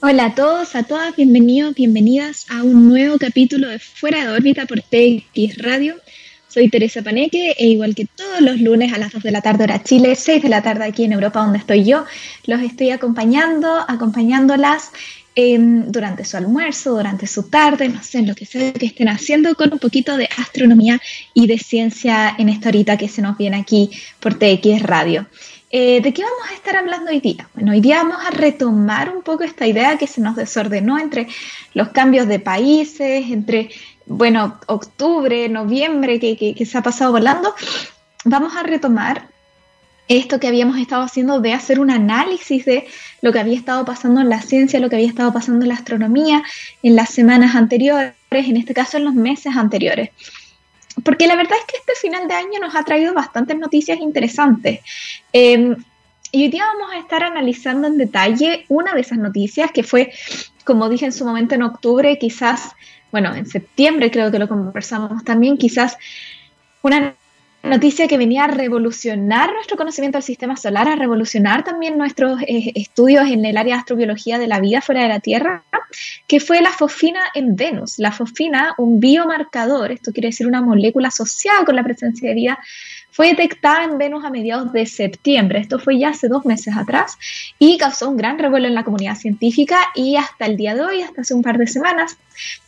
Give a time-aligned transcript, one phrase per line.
[0.00, 4.64] Hola a todos, a todas, bienvenidos, bienvenidas a un nuevo capítulo de Fuera de órbita
[4.64, 5.96] por TX Radio.
[6.46, 9.64] Soy Teresa Paneque e igual que todos los lunes a las 2 de la tarde
[9.64, 12.04] hora Chile, 6 de la tarde aquí en Europa donde estoy yo,
[12.46, 14.92] los estoy acompañando, acompañándolas
[15.34, 19.56] em, durante su almuerzo, durante su tarde, no sé, lo que sea que estén haciendo
[19.56, 21.00] con un poquito de astronomía
[21.34, 23.90] y de ciencia en esta horita que se nos viene aquí
[24.20, 25.26] por TX Radio.
[25.70, 27.48] Eh, ¿De qué vamos a estar hablando hoy día?
[27.54, 31.28] Bueno, hoy día vamos a retomar un poco esta idea que se nos desordenó entre
[31.74, 33.68] los cambios de países, entre,
[34.06, 37.54] bueno, octubre, noviembre, que, que se ha pasado volando.
[38.24, 39.28] Vamos a retomar
[40.08, 42.86] esto que habíamos estado haciendo de hacer un análisis de
[43.20, 45.74] lo que había estado pasando en la ciencia, lo que había estado pasando en la
[45.74, 46.42] astronomía
[46.82, 50.10] en las semanas anteriores, en este caso en los meses anteriores
[51.04, 54.80] porque la verdad es que este final de año nos ha traído bastantes noticias interesantes.
[55.32, 55.76] Em,
[56.30, 60.12] y hoy día vamos a estar analizando en detalle una de esas noticias que fue,
[60.64, 62.72] como dije en su momento en octubre, quizás,
[63.10, 65.96] bueno, en septiembre creo que lo conversamos también, quizás
[66.82, 67.14] una
[67.62, 72.72] noticia que venía a revolucionar nuestro conocimiento del sistema solar, a revolucionar también nuestros eh,
[72.74, 75.64] estudios en el área de astrobiología de la vida fuera de la Tierra,
[76.26, 77.98] que fue la fosfina en Venus.
[77.98, 82.58] La fosfina, un biomarcador, esto quiere decir una molécula asociada con la presencia de vida,
[83.18, 85.58] fue detectada en Venus a mediados de septiembre.
[85.58, 87.18] Esto fue ya hace dos meses atrás
[87.58, 91.02] y causó un gran revuelo en la comunidad científica y hasta el día de hoy,
[91.02, 92.16] hasta hace un par de semanas,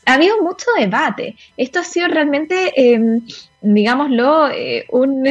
[0.07, 1.37] ha habido mucho debate.
[1.57, 2.73] Esto ha sido realmente...
[2.75, 3.21] Em,
[3.63, 5.23] digámoslo, eh, un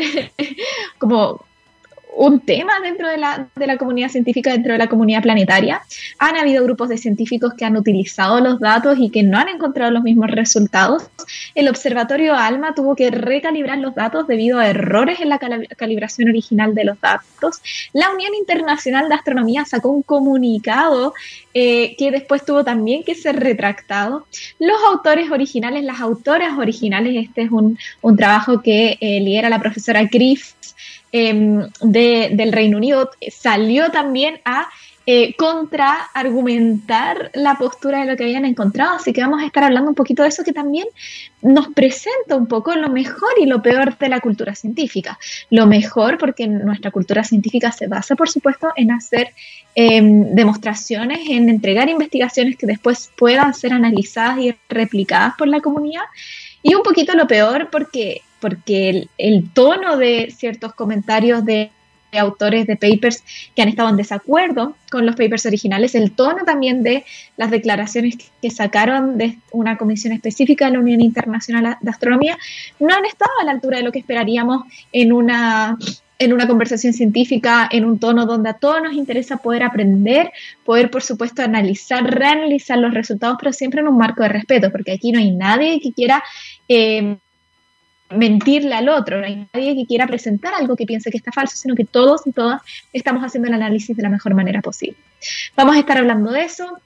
[1.00, 1.44] como
[2.16, 5.82] un tema dentro de la, de la, comunidad científica, dentro de la comunidad planetaria.
[6.18, 9.92] Han habido grupos de científicos que han utilizado los datos y que no han encontrado
[9.92, 11.10] los mismos resultados.
[11.56, 16.76] El observatorio ALMA tuvo que recalibrar los datos debido a errores en la calibración original
[16.76, 17.62] de los datos.
[17.94, 21.14] La Unión Internacional de Astronomía sacó un comunicado
[21.54, 24.26] eh, que después tuvo también que ser retractado.
[24.60, 29.60] Los autores originales, las autoras originales, este es un, un trabajo que eh, lidera la
[29.60, 30.54] profesora Griff
[31.12, 34.70] Em, del Reino Unido salió también a
[35.12, 38.98] eh, contraargumentar la postura de lo que habían encontrado.
[38.98, 40.86] Así que vamos a estar hablando un poquito de eso que también
[41.42, 45.18] nos presenta un poco lo mejor y lo peor de la cultura científica.
[45.50, 49.34] Lo mejor porque nuestra cultura científica se basa, por supuesto, en hacer
[49.74, 56.04] em, demostraciones, en entregar investigaciones que después puedan ser analizadas y replicadas por la comunidad.
[56.62, 61.72] Y un poquito lo peor porque porque el, tono de ciertos comentarios de,
[62.12, 63.24] autores de papers
[63.56, 67.06] que han estado en desacuerdo con los papers originales, el tono también de
[67.38, 72.36] las declaraciones que sacaron de una comisión específica de la Unión Internacional de Astronomía,
[72.80, 75.78] no han estado a la altura de lo que esperaríamos en una
[76.20, 80.32] en una conversación científica, en un tono donde a todos nos interesa poder aprender,
[80.66, 84.92] poder, por supuesto, analizar, reanalizar los resultados, pero siempre en un marco de respeto, porque
[84.92, 86.22] aquí no hay nadie que quiera
[86.68, 87.18] eh,
[88.10, 91.56] mentirle al otro, no hay nadie que quiera presentar algo que piense que está falso,
[91.56, 92.62] sino que todos y todas
[92.94, 94.98] estamos haciendo el análisis de la mejor manera posible.
[95.56, 96.80] Vamos a estar hablando de eso.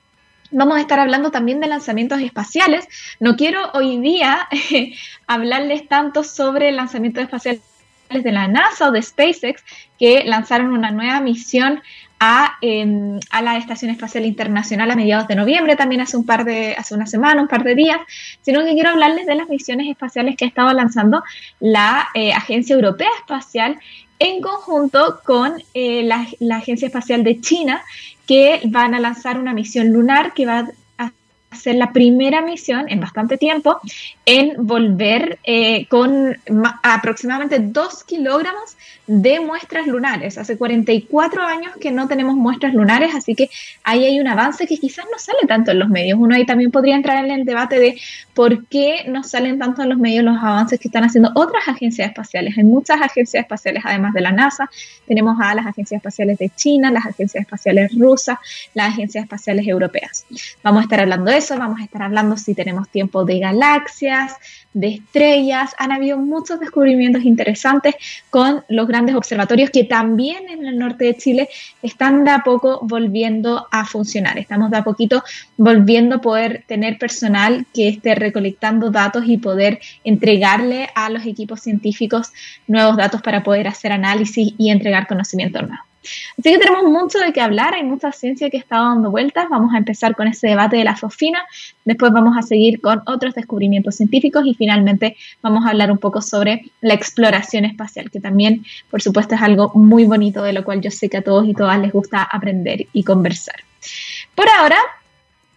[0.52, 2.88] Vamos a estar hablando también de lanzamientos espaciales.
[3.20, 4.48] No quiero hoy día
[5.28, 7.62] hablarles tanto sobre lanzamientos espaciales
[8.10, 9.64] de la NASA o de SpaceX,
[9.98, 11.82] que lanzaron una nueva misión
[12.62, 16.74] Em, a, la Estación Espacial Internacional a mediados de noviembre, también hace un par de,
[16.78, 17.98] hace una semana, un par de días,
[18.42, 21.24] sino que quiero hablarles de las misiones espaciales que ha estado lanzando
[21.60, 23.78] la eh, Agencia Europea Espacial
[24.20, 27.82] en conjunto con eh, la, la Agencia Espacial de China,
[28.26, 30.70] que van a lanzar una misión lunar que va
[31.54, 33.80] ser la primera misión en bastante tiempo
[34.26, 36.38] en volver eh, con
[36.84, 38.78] aproximadamente 2 kilogramos
[39.08, 40.38] de muestras lunares.
[40.38, 43.50] Hace 44 años que no tenemos muestras lunares, así que
[43.84, 46.20] ahí hay un avance que quizás no sale tanto en los medios.
[46.20, 48.00] Uno ahí también podría entrar en el debate de
[48.34, 52.08] por qué no salen tanto en los medios los avances que están haciendo otras agencias
[52.08, 52.58] espaciales.
[52.58, 54.70] Hay muchas agencias espaciales, además de la NASA.
[55.06, 58.38] Tenemos a las agencias espaciales de China, las agencias espaciales rusas,
[58.74, 60.26] las agencias espaciales europeas.
[60.64, 64.36] Vamos a estar hablando de eso, vamos a estar hablando si tenemos tiempo de galaxias,
[64.74, 65.76] de estrellas.
[65.78, 67.96] Han habido muchos descubrimientos interesantes
[68.30, 71.50] con los grandes observatorios que también en el norte de Chile
[71.82, 74.38] están de a poco volviendo a funcionar.
[74.38, 75.24] Estamos de a poquito
[75.58, 81.60] volviendo a poder tener personal que esté recolectando datos y poder entregarle a los equipos
[81.60, 82.32] científicos
[82.68, 85.93] nuevos datos para poder hacer análisis y entregar conocimiento nuevo.
[86.38, 89.48] Así que tenemos mucho de qué hablar, hay mucha ciencia que está dando vueltas.
[89.50, 91.44] Vamos a empezar con ese debate de la fosfina,
[91.86, 96.22] después vamos a seguir con otros descubrimientos científicos y finalmente vamos a hablar un poco
[96.22, 100.82] sobre la exploración espacial, que también, por supuesto, es algo muy bonito de lo cual
[100.82, 103.56] yo sé que a todos y todas les gusta aprender y conversar.
[104.36, 104.78] Por ahora,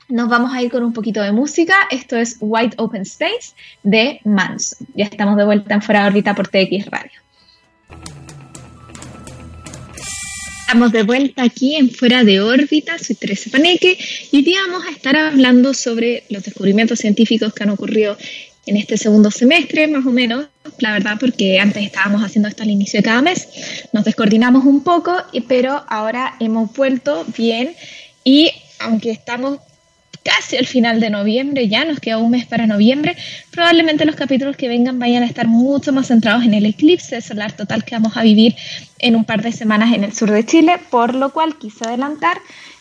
[0.08, 1.75] nos vamos a ir con un poquito de música.
[1.90, 4.87] Esto es White Open Space de Manson.
[4.94, 7.20] Ya estamos de vuelta en Fuera de órbita por TX Radio.
[10.66, 13.96] Estamos de vuelta aquí en Fuera de órbita, soy Teresa Paneque
[14.32, 18.18] y hoy día vamos a estar hablando sobre los descubrimientos científicos que han ocurrido
[18.66, 20.48] en este segundo semestre, más o menos,
[20.80, 23.46] la verdad, porque antes estábamos haciendo esto al inicio de cada mes,
[23.92, 25.14] nos descoordinamos un poco,
[25.46, 27.76] pero ahora hemos vuelto bien
[28.24, 29.60] y aunque estamos
[30.26, 33.17] casi al final de noviembre, ya nos queda un mes para noviembre,
[33.52, 37.52] probablemente los capítulos que vengan vayan a estar mucho más centrados en el eclipse solar
[37.52, 38.56] total que vamos a vivir
[38.99, 42.38] en un par de semanas en el sur de Chile, por lo cual quise adelantar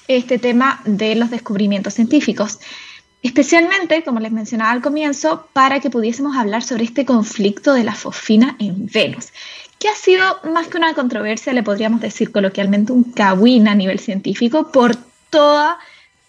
[0.08, 2.58] este tema de los descubrimientos científicos.
[3.22, 7.94] Especialmente, como les mencionaba al comienzo, para que pudiésemos hablar sobre este conflicto de la
[7.94, 9.28] fosfina en Venus,
[9.78, 14.00] que ha sido más que una controversia, le podríamos decir coloquialmente un cagüín a nivel
[14.00, 14.96] científico por
[15.30, 15.78] toda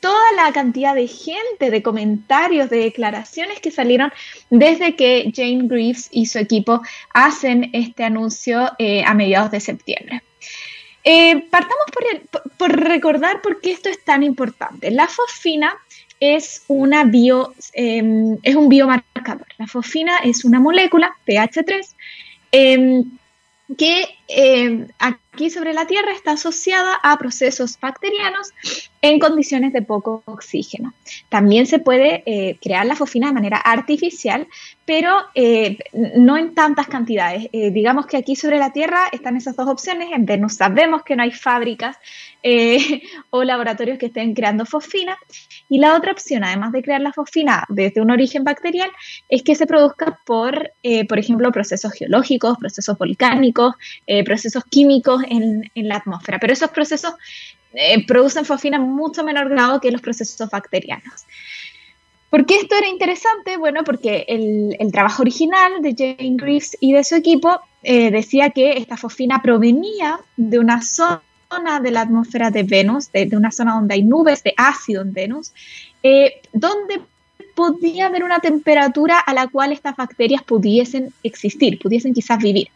[0.00, 4.12] toda la cantidad de gente, de comentarios, de declaraciones que salieron
[4.50, 6.82] desde que Jane Greaves y su equipo
[7.12, 10.22] hacen este anuncio eh, a mediados de septiembre.
[11.04, 11.86] Eh, partamos
[12.58, 14.90] por, recordar por qué esto es tan importante.
[14.90, 15.74] La fosfina
[16.18, 19.46] es, una bio, em, es un biomarcador.
[19.58, 23.06] La fosfina es una molécula, pH3,
[23.76, 24.86] que eh,
[25.36, 28.54] aquí sobre la Tierra está asociada a procesos bacterianos
[29.02, 30.94] en condiciones de poco oxígeno.
[31.28, 34.48] También se puede eh, crear la fosfina de manera artificial,
[34.86, 35.76] pero eh,
[36.16, 37.48] no en tantas cantidades.
[37.52, 40.08] digamos que aquí sobre la Tierra están esas dos opciones.
[40.10, 41.98] En Venus sabemos que no hay fábricas
[43.30, 45.18] o laboratorios que estén creando fosfina.
[45.68, 48.90] Y la otra opción, además de crear la fosfina desde un origen bacterial,
[49.28, 50.70] es que se produzca por,
[51.08, 53.74] por ejemplo, procesos geológicos, procesos volcánicos,
[54.06, 57.14] eh, procesos químicos en, la atmósfera, pero esos procesos
[57.72, 61.24] eh, producen fosfina en mucho menor grado que los procesos bacterianos.
[62.30, 63.56] ¿Por qué esto era interesante?
[63.56, 68.72] Bueno, porque el, trabajo original de Jane Greaves y de su equipo eh, decía que
[68.72, 71.20] esta fosfina provenía de una zona
[71.80, 75.52] de la atmósfera de Venus, de, una zona donde hay nubes de ácido en Venus,
[76.52, 77.00] donde
[77.56, 82.68] podía haber una temperatura a la cual estas bacterias pudiesen existir, pudiesen quizás vivir.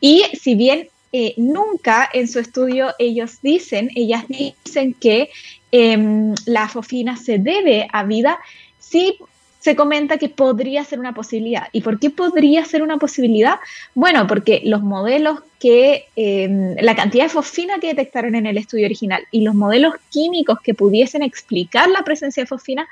[0.00, 5.30] Y si bien eh, nunca en su estudio ellos dicen, ellas dicen que
[5.72, 8.38] em, la fosfina se debe a vida,
[8.78, 9.18] sí
[9.60, 11.68] se comenta que podría ser una posibilidad.
[11.72, 13.58] ¿Y por qué podría ser una posibilidad?
[13.94, 18.86] Bueno, porque los modelos que, em, la cantidad de fosfina que detectaron en el estudio
[18.86, 22.88] original y los modelos químicos que pudiesen explicar la presencia de fosfina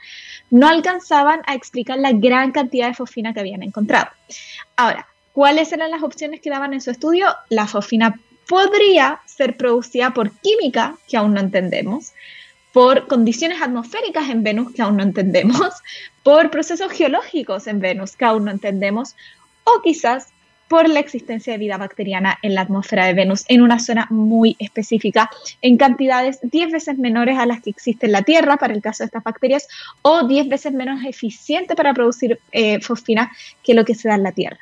[0.50, 4.08] no alcanzaban a explicar la gran cantidad de fosfina que habían encontrado.
[4.76, 5.06] Ahora,
[5.38, 7.28] ¿cuáles eran las opciones que daban en su estudio?
[7.48, 8.18] La fosfina
[8.48, 12.12] podría ser producida por química, que aún no entendemos,
[12.72, 15.60] por condiciones atmosféricas en Venus que aún no entendemos,
[16.24, 19.14] por procesos geológicos en Venus que aún no entendemos,
[19.62, 20.26] o quizás
[20.66, 24.56] por la existencia de vida bacteriana en la atmósfera de Venus, en una zona muy
[24.58, 25.30] específica,
[25.62, 29.04] en cantidades 10 veces menores a las que existe en la Tierra para el caso
[29.04, 29.68] de estas bacterias,
[30.02, 33.30] o 10 veces menos eficiente para producir eh, fosfina
[33.62, 34.58] que lo que se da en la Tierra.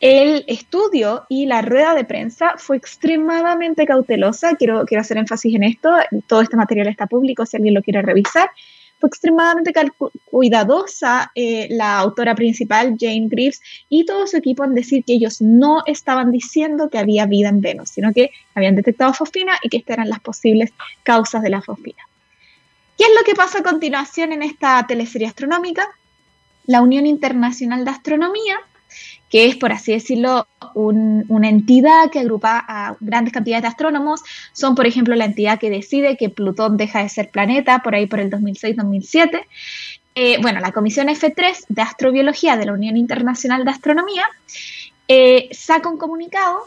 [0.00, 4.54] El estudio y la rueda de prensa fue extremadamente cautelosa.
[4.56, 5.90] Quiero, quiero hacer énfasis en esto.
[6.26, 8.50] Todo este material está público si alguien lo quiere revisar.
[8.98, 9.72] Fue extremadamente
[10.24, 15.40] cuidadosa eh, la autora principal, Jane Greaves, y todo su equipo en decir que ellos
[15.42, 19.76] no estaban diciendo que había vida en Venus, sino que habían detectado fosfina y que
[19.78, 20.72] estas eran las posibles
[21.02, 22.02] causas de la fosfina.
[22.96, 25.86] ¿Qué es lo que pasa a continuación en esta teleserie astronómica?
[26.66, 28.56] La Unión Internacional de Astronomía
[29.30, 34.22] que es, por así decirlo, una entidad que agrupa a grandes cantidades de astrónomos.
[34.52, 38.06] Son, por ejemplo, la entidad que decide que Plutón deja de ser planeta por ahí
[38.06, 39.44] por el 2006-2007.
[40.14, 44.26] Eh, bueno, la Comisión F3 de Astrobiología de la Unión Internacional de Astronomía
[45.08, 46.62] eh, saca un comunicado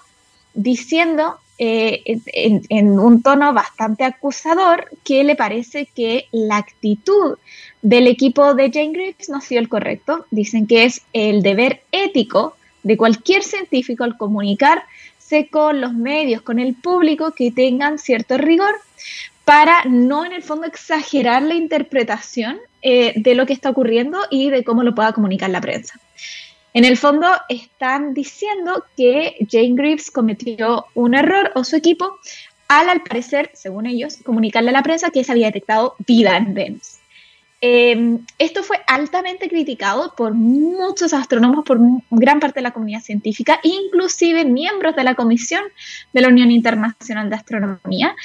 [0.54, 2.22] diciendo eh,
[2.70, 7.38] en, un tono bastante acusador que le parece que la actitud
[7.82, 10.26] del equipo de Jane Greaves no ha sido el correcto.
[10.32, 16.60] Dicen que es el deber ético de cualquier científico al comunicarse con los medios, con
[16.60, 18.76] el público, que tengan cierto rigor
[19.46, 24.50] para no en el fondo exagerar la interpretación eh, de lo que está ocurriendo y
[24.50, 26.00] de cómo lo pueda comunicar la prensa.
[26.74, 32.20] En el fondo están diciendo que Jane Greaves cometió un error o su equipo
[32.68, 36.54] al, al parecer, según ellos, comunicarle a la prensa que se había detectado vida en
[36.54, 36.99] Venus.
[37.62, 43.60] Em, esto fue altamente criticado por muchos astrónomos, por gran parte de la comunidad científica,
[43.64, 45.64] inclusive miembros de la Comisión
[46.14, 48.16] de la Unión Internacional de Astronomía.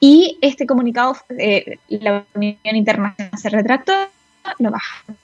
[0.00, 3.92] y este comunicado, eh, la Unión Internacional se retractó,
[4.58, 5.16] lo bajaron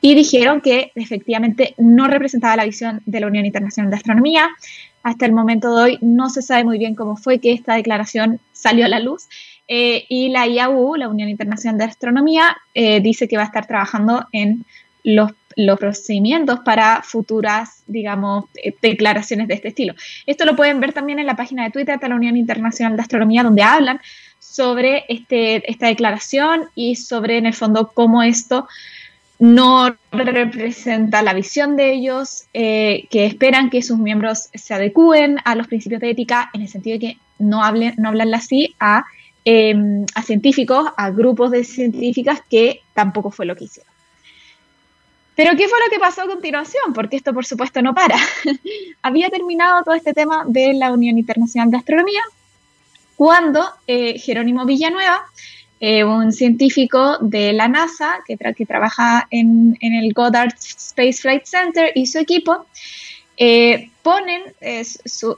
[0.00, 4.50] y dijeron que efectivamente no representaba la visión de la Unión Internacional de Astronomía.
[5.02, 8.40] Hasta el momento de hoy no se sabe muy bien cómo fue que esta declaración
[8.52, 9.28] salió a la luz.
[9.66, 13.66] Eh, y la IAU, la Unión Internacional de Astronomía, eh, dice que va a estar
[13.66, 14.64] trabajando en
[15.02, 15.32] los,
[15.78, 19.94] procedimientos para futuras, digamos, eh, declaraciones de este estilo.
[20.26, 23.02] Esto lo pueden ver también en la página de Twitter de la Unión Internacional de
[23.02, 24.00] Astronomía, donde hablan
[24.40, 28.66] sobre este, esta declaración y sobre, en el fondo, cómo esto
[29.38, 35.66] no representa la visión de ellos, que esperan que sus miembros se adecúen a los
[35.66, 39.04] principios de ética, en el sentido de que no, hablen, no hablan así a
[39.46, 43.92] Em, a científicos, a grupos de científicas que tampoco fue lo que hicieron.
[45.36, 46.94] Pero ¿qué fue lo que pasó a continuación?
[46.94, 48.16] Porque esto por supuesto no para.
[49.02, 52.22] Había terminado todo este tema de la Unión Internacional de Astronomía
[53.16, 55.24] cuando eh, Jerónimo Villanueva,
[55.78, 58.36] eh, un científico de la NASA que,
[58.66, 62.64] trabaja en, en, el Goddard Space Flight Center y su equipo,
[63.36, 64.84] eh, ponen, eh,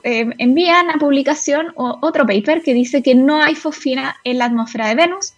[0.02, 4.96] envían a publicación otro paper que dice que no hay fosfina en la atmósfera de
[4.96, 5.32] Venus.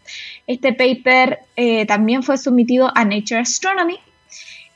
[0.47, 3.99] Este paper eh, también fue sometido a Nature Astronomy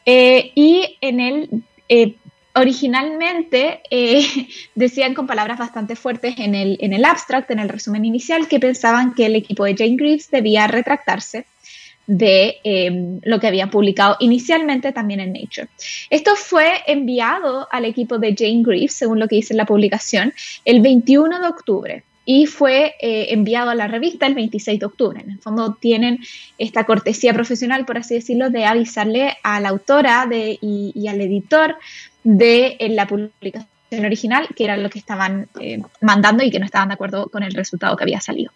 [0.04, 1.64] y en él
[2.54, 3.80] originalmente
[4.74, 8.60] decían con palabras bastante fuertes en el, en el abstract, en el resumen inicial, que
[8.60, 11.46] pensaban que el equipo de Jane Greaves debía retractarse
[12.06, 15.68] de em, lo que habían publicado inicialmente también en Nature.
[16.10, 20.32] Esto fue enviado al equipo de Jane Greaves, según lo que dice la publicación,
[20.64, 25.20] el 21 de octubre y fue eh, enviado a la revista el 26 de octubre.
[25.20, 26.20] En el fondo tienen
[26.58, 31.76] esta cortesía profesional, por así decirlo, de avisarle a la autora y, al editor
[32.22, 33.66] de la publicación
[34.04, 37.42] original que era lo que estaban eh, mandando y que no estaban de acuerdo con
[37.42, 38.52] el resultado que había salido.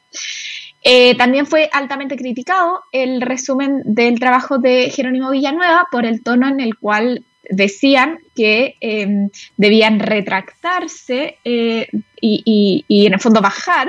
[0.89, 6.47] Eh, también fue altamente criticado el resumen del trabajo de Jerónimo Villanueva por el tono
[6.47, 11.89] en el cual decían que em, debían retractarse eh,
[12.21, 13.89] y, en el fondo bajar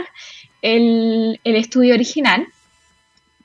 [0.63, 2.47] el, el estudio original.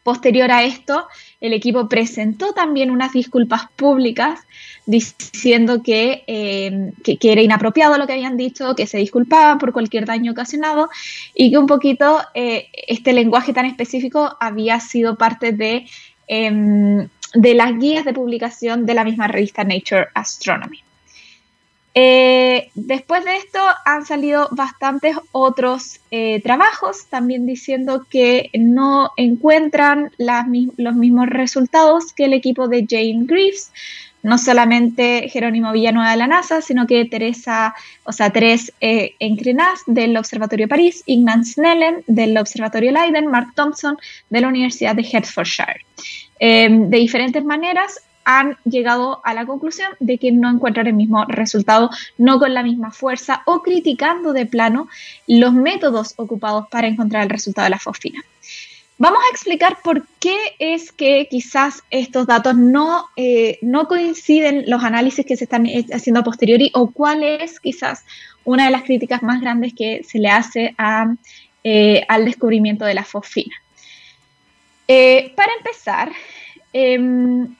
[0.02, 1.06] Posterior a esto,
[1.40, 4.40] el equipo presentó también unas disculpas públicas
[4.85, 10.06] diciendo eh, que, que, era inapropiado lo que habían dicho, que se disculpaban por cualquier
[10.06, 10.90] daño ocasionado
[11.35, 15.87] y que un poquito eh, este lenguaje tan específico había sido parte de,
[16.26, 20.82] em, de las guías de publicación de la misma revista Nature Astronomy.
[21.94, 26.00] Eh, después de esto han salido bastantes otros
[26.42, 33.72] trabajos también diciendo que no encuentran los mismos resultados que el equipo de Jane Greaves,
[34.22, 39.14] no solamente Jerónimo Villanueva de la NASA, sino que Teresa, o sea, Teres eh,
[39.87, 43.96] del Observatorio París, Ignaz Snellen del Observatorio Leiden, Mark Thompson
[44.30, 45.84] de la Universidad de Hertfordshire.
[46.38, 51.25] Em, de diferentes maneras han llegado a la conclusión de que no encuentran el mismo
[51.26, 54.88] resultado, no con la misma fuerza o criticando de plano
[55.26, 58.23] los métodos ocupados para encontrar el resultado de la fosfina.
[58.99, 64.85] Vamos a explicar por qué es que quizás estos datos no, eh, no coinciden los
[64.85, 68.05] análisis que se están haciendo a posteriori o cuál es quizás
[68.45, 71.14] una de las críticas más grandes que se le hace a,
[71.64, 73.55] eh, al descubrimiento de la fosfina.
[74.87, 76.12] Eh, para empezar,
[76.73, 77.57] em,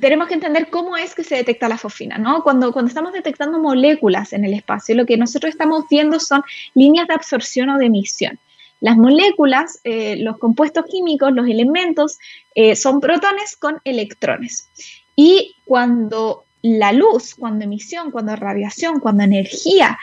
[0.00, 2.42] tenemos que entender cómo es que se detecta la fosfina, ¿no?
[2.42, 6.42] Cuando, cuando estamos detectando moléculas en el espacio, lo que nosotros estamos viendo son
[6.74, 8.38] líneas de absorción o de emisión.
[8.80, 12.18] Las moléculas, eh, los compuestos químicos, los elementos,
[12.54, 14.68] eh, son protones con electrones.
[15.14, 19.98] Y cuando la luz, cuando emisión, cuando radiación, cuando energía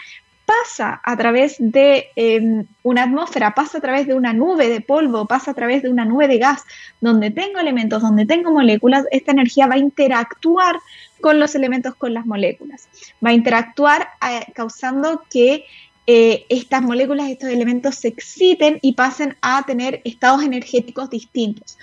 [0.50, 5.28] pasa a través de em, una atmósfera, pasa a través de una nube de polvo,
[5.28, 6.64] pasa a través de una nube de gas,
[7.02, 10.80] donde tengo elementos, donde tengo moléculas, esta energía va a interactuar
[11.22, 12.88] con los elementos, con las moléculas.
[13.24, 15.66] Va a interactuar eh, causando que
[16.08, 21.78] eh, estas moléculas, estos elementos se exciten y pasen a tener estados energéticos distintos.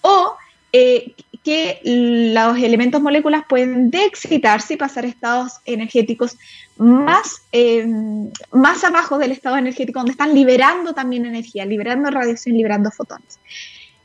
[0.00, 0.36] O
[0.72, 1.14] eh,
[1.46, 6.36] que los elementos moléculas pueden de-excitarse y pasar estados energéticos
[6.76, 7.86] más, eh,
[8.50, 13.38] más abajo del estado energético, donde están liberando también energía, liberando radiación, liberando fotones.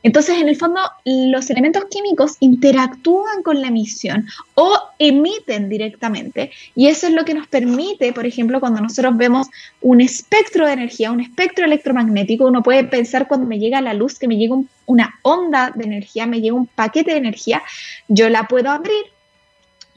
[0.02, 6.50] Entonces, en el fondo, los elementos químicos interactúan con la emisión o emiten directamente.
[6.74, 9.48] Y eso es lo que nos permite, por ejemplo, cuando nosotros vemos
[9.80, 14.18] un espectro de energía, un espectro electromagnético, uno puede pensar cuando me llega la luz,
[14.18, 14.56] que me llega
[14.86, 17.62] una onda de energía, me llega un paquete de energía,
[18.08, 19.04] yo la puedo abrir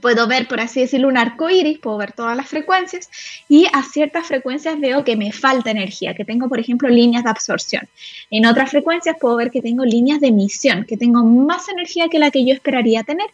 [0.06, 3.10] puedo ver, por así decirlo, un arco iris, puedo ver todas las frecuencias
[3.50, 7.32] y a ciertas frecuencias veo que me falta energía, que tengo, por ejemplo, líneas de
[7.32, 7.90] absorción.
[8.30, 12.20] En otras frecuencias puedo ver que tengo líneas de emisión, que tengo más energía que
[12.20, 13.26] la que yo esperaría tener.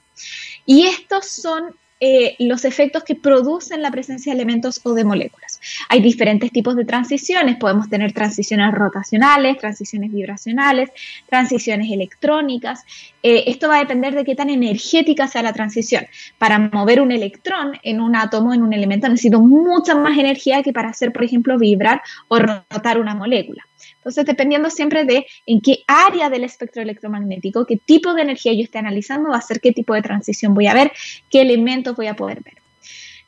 [0.66, 5.60] Y estos son eh, los efectos que producen la presencia de elementos o de moléculas.
[5.88, 10.90] Hay diferentes tipos de transiciones, podemos tener transiciones rotacionales, transiciones vibracionales,
[11.30, 12.84] transiciones electrónicas.
[13.22, 16.08] Eh, esto va a depender de qué tan energética sea la transición.
[16.40, 20.74] Para mover un electrón en un átomo, en un elemento, necesito mucha más energía que
[20.74, 23.64] para hacer, por ejemplo, vibrar o rotar una molécula.
[23.96, 28.64] Entonces, dependiendo siempre de en qué área del espectro electromagnético, qué tipo de energía yo
[28.64, 30.92] esté analizando, va a ser qué tipo de transición voy a ver,
[31.30, 32.56] qué elementos voy a poder ver.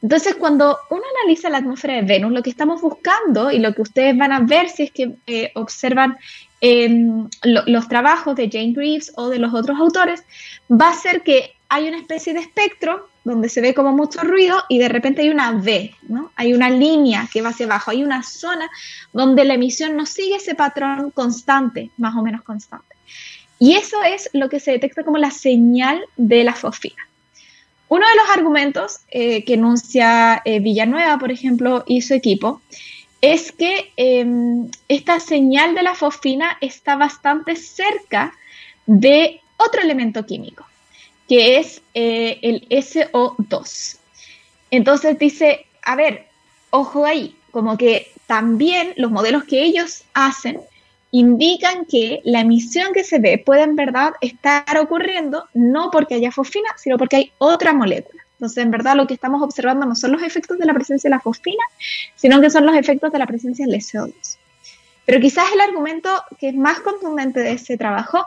[0.02, 3.84] Entonces, cuando uno analiza la atmósfera de Venus, lo que estamos buscando y lo que
[3.84, 6.18] ustedes van a ver si es que eh, observan
[6.60, 10.26] em, los trabajos de Jane Greaves o de los otros autores,
[10.70, 14.64] va a ser que hay una especie de espectro donde se ve como mucho ruido
[14.68, 16.32] y de repente hay una V, ¿no?
[16.36, 18.70] Hay una línea que va hacia abajo, hay una zona
[19.14, 22.96] donde la emisión no sigue ese patrón constante, más o menos constante.
[23.60, 27.08] Y eso es lo que se detecta como la señal de la fosfina.
[27.88, 32.62] Uno de los argumentos eh, que enuncia eh, Villanueva, por ejemplo, y su equipo,
[33.22, 38.34] es que em, esta señal de la fosfina está bastante cerca
[38.86, 40.66] de otro elemento químico
[41.28, 43.98] que es eh, el SO2.
[44.72, 46.28] Entonces dice, a ver,
[46.70, 50.60] ojo ahí, como que también los modelos que ellos hacen
[51.12, 56.32] indican que la emisión que se ve puede en verdad estar ocurriendo no porque haya
[56.32, 58.24] fosfina, sino porque hay otra molécula.
[58.34, 61.16] Entonces, en verdad, lo que estamos observando no son los efectos de la presencia de
[61.16, 61.64] la fosfina,
[62.16, 64.38] sino que son los efectos de la presencia del SO2.
[65.06, 68.26] Pero quizás el argumento que es más contundente de ese trabajo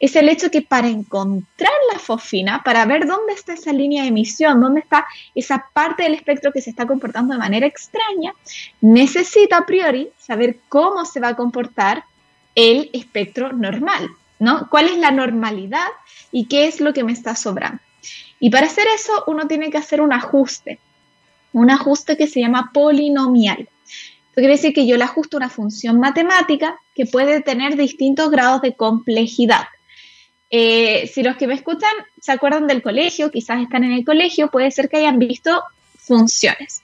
[0.00, 4.08] es el hecho que para encontrar la fosfina, para ver dónde está esa línea de
[4.08, 8.32] emisión, dónde está esa parte del espectro que se está comportando de manera extraña,
[8.80, 12.04] necesita a priori saber cómo se va a comportar
[12.54, 14.68] el espectro normal, ¿no?
[14.70, 15.88] ¿Cuál es la normalidad
[16.32, 17.80] y qué es lo que me está sobrando?
[18.40, 20.78] Y para hacer eso uno tiene que hacer un ajuste,
[21.52, 23.60] un ajuste que se llama polinomial.
[23.60, 28.62] Esto quiere decir que yo le ajusto una función matemática que puede tener distintos grados
[28.62, 29.66] de complejidad.
[30.50, 34.50] Eh, si los que me escuchan se acuerdan del colegio, quizás están en el colegio,
[34.50, 35.62] puede ser que hayan visto
[35.98, 36.82] funciones.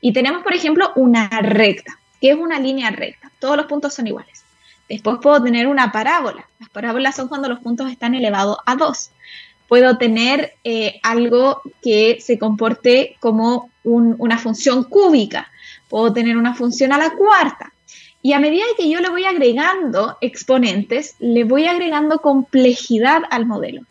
[0.00, 3.30] Y tenemos, por ejemplo, una recta, que es una línea recta.
[3.38, 4.44] Todos los puntos son iguales.
[4.88, 6.46] Después puedo tener una parábola.
[6.58, 9.10] Las parábolas son cuando los puntos están elevados a 2.
[9.68, 15.50] Puedo tener eh, algo que se comporte como una función cúbica.
[15.88, 17.72] Puedo tener una función a la cuarta.
[18.26, 23.82] Y a medida que yo le voy agregando exponentes, le voy agregando complejidad al modelo.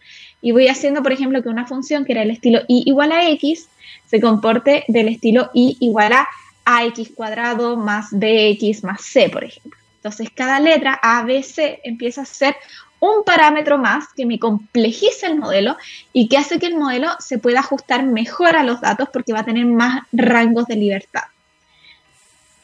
[0.42, 3.30] Y voy haciendo, por ejemplo, que una función que era el estilo y igual a
[3.30, 3.70] x
[4.08, 6.28] se comporte del estilo y igual a
[6.66, 9.80] ax cuadrado más bx más c, por ejemplo.
[9.98, 12.56] Entonces, cada letra a, b, c empieza a ser
[13.00, 15.78] un parámetro más que me complejiza el modelo
[16.12, 19.42] y que hace que el modelo se pueda ajustar mejor a los datos porque va
[19.42, 21.22] a tener más rangos de libertad.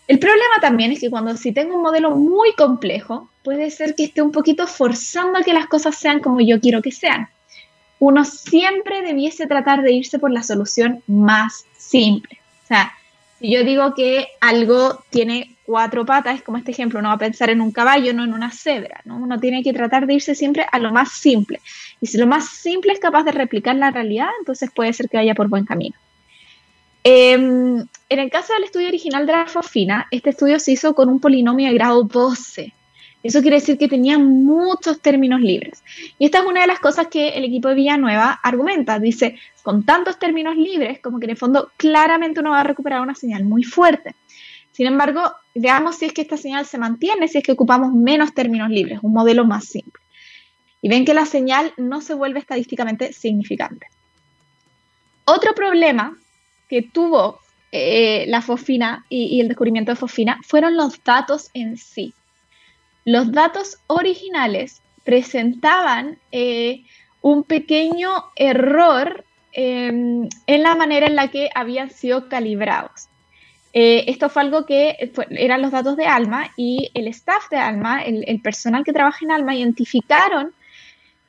[0.10, 4.06] El problema también es que cuando si tengo un modelo muy complejo, puede ser que
[4.06, 7.30] esté un poquito forzando a que las cosas sean como yo quiero que sean.
[8.00, 12.39] Uno siempre debiese tratar de irse por la solución más simple.
[12.63, 12.91] O sea,
[13.39, 17.52] si yo digo que algo tiene cuatro patas, como este ejemplo, uno va a pensar
[17.52, 19.17] en un caballo, no en una cebra, ¿no?
[19.17, 21.62] Uno tiene que tratar de irse siempre a lo más simple.
[22.02, 25.17] Y si lo más simple es capaz de replicar la realidad, entonces puede ser que
[25.17, 25.95] vaya por buen camino.
[27.03, 31.09] Em, en el caso del estudio original de la fosfina, este estudio se hizo con
[31.09, 32.73] un polinomio de grado 12.
[33.21, 35.83] Eso quiere decir que tenía muchos términos libres.
[36.17, 38.97] Y esta es una de las cosas que el equipo de Villanueva argumenta.
[38.99, 43.01] Dice, con tantos términos libres, como que en el fondo claramente uno va a recuperar
[43.01, 44.15] una señal muy fuerte.
[44.71, 45.21] Sin embargo,
[45.53, 48.99] veamos si es que esta señal se mantiene, si es que ocupamos menos términos libres,
[49.01, 50.01] un modelo más simple.
[50.81, 53.88] Y ven que la señal no se vuelve estadísticamente significante.
[55.25, 56.17] Otro problema
[56.69, 57.39] que tuvo
[57.71, 62.13] eh, la fosfina y, el descubrimiento de fosfina fueron los datos en sí.
[63.05, 66.84] Los datos originales presentaban eh,
[67.21, 73.08] un pequeño error em, en la manera en la que habían sido calibrados.
[73.73, 78.01] Eh, esto fue algo que eran los datos de Alma y el staff de Alma,
[78.01, 80.53] el personal que trabaja en Alma, identificaron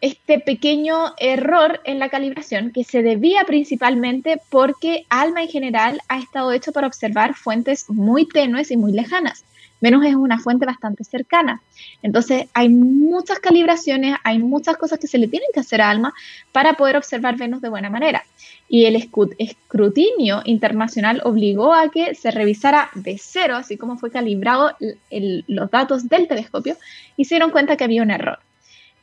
[0.00, 6.18] este pequeño error en la calibración que se debía principalmente porque ALMA en general ha
[6.18, 9.44] estado hecho para observar fuentes muy tenues y muy lejanas.
[9.80, 11.62] Venus es una fuente bastante cercana.
[12.02, 16.12] Entonces hay muchas calibraciones, hay muchas cosas que se le tienen que hacer a Alma
[16.52, 18.24] para poder observar Venus de buena manera.
[18.68, 18.96] Y el
[19.38, 24.76] escrutinio internacional obligó a que se revisara de cero, así como fue calibrado
[25.10, 26.76] los datos del telescopio,
[27.16, 28.38] y se dieron cuenta que había un error.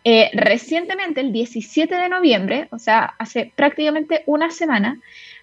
[0.09, 5.01] Eh, recientemente, el 17 de noviembre, o sea, hace prácticamente una semana,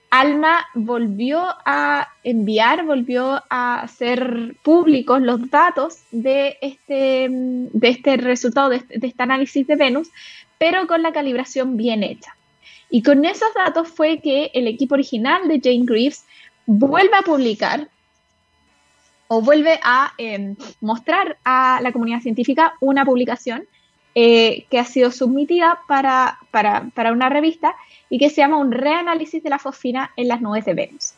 [0.09, 8.71] Alma volvió a enviar, volvió a hacer públicos los datos de este, de este resultado,
[8.71, 10.09] de este, de este análisis de Venus,
[10.57, 12.35] pero con la calibración bien hecha.
[12.89, 16.25] Y con esos datos fue que el equipo original de Jane Greaves
[16.65, 17.91] vuelve a publicar
[19.29, 23.67] o vuelve a em, mostrar a la comunidad científica una publicación
[24.17, 27.75] eh, que ha sido submitida para, para, una revista
[28.09, 31.15] y que se llama Un reanálisis de la fosfina en las nubes de Venus.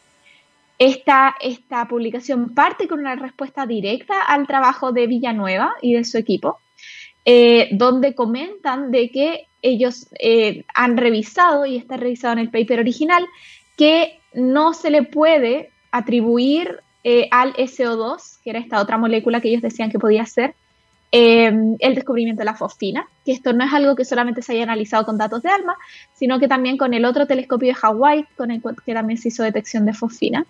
[0.78, 6.16] Esta, esta publicación parte con una respuesta directa al trabajo de Villanueva y de su
[6.16, 6.58] equipo,
[7.26, 12.80] eh, donde comentan de que ellos eh, han revisado, y está revisado en el paper
[12.80, 13.26] original,
[13.76, 16.80] que no se le puede atribuir
[17.30, 20.56] al SO2, que era esta otra molécula que ellos decían que podía ser,
[21.18, 24.64] Em, el descubrimiento de la fosfina, que esto no es algo que solamente se haya
[24.64, 25.74] analizado con datos de ALMA,
[26.12, 29.42] sino que también con el otro telescopio de Hawái, con el que también se hizo
[29.42, 30.44] detección de fosfina.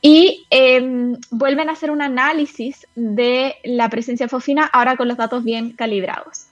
[0.00, 5.18] Y em, vuelven a hacer un análisis de la presencia de fosfina, ahora con los
[5.18, 6.46] datos bien calibrados.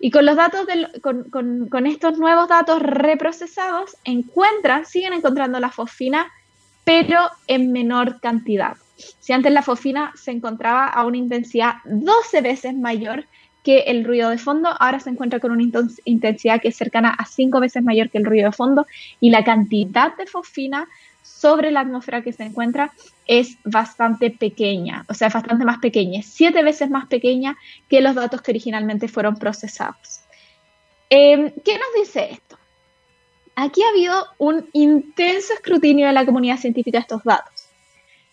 [0.00, 0.66] Y con los datos
[1.02, 6.32] con, estos nuevos datos reprocesados, encuentran, siguen encontrando la fosfina,
[6.84, 8.78] pero en menor cantidad.
[8.96, 13.26] Si antes la fosfina se encontraba a una intensidad 12 veces mayor
[13.62, 15.64] que el ruido de fondo, ahora se encuentra con una
[16.04, 18.86] intensidad que es cercana a 5 veces mayor que el ruido de fondo
[19.20, 20.86] y la cantidad de fosfina
[21.22, 22.92] sobre la atmósfera que se encuentra
[23.26, 27.56] es bastante pequeña, o sea, bastante más pequeña, 7 veces más pequeña
[27.88, 30.20] que los datos que originalmente fueron procesados.
[31.10, 32.56] Em, ¿Qué nos dice esto?
[33.56, 37.55] Aquí ha habido un intenso escrutinio de la comunidad científica de estos datos.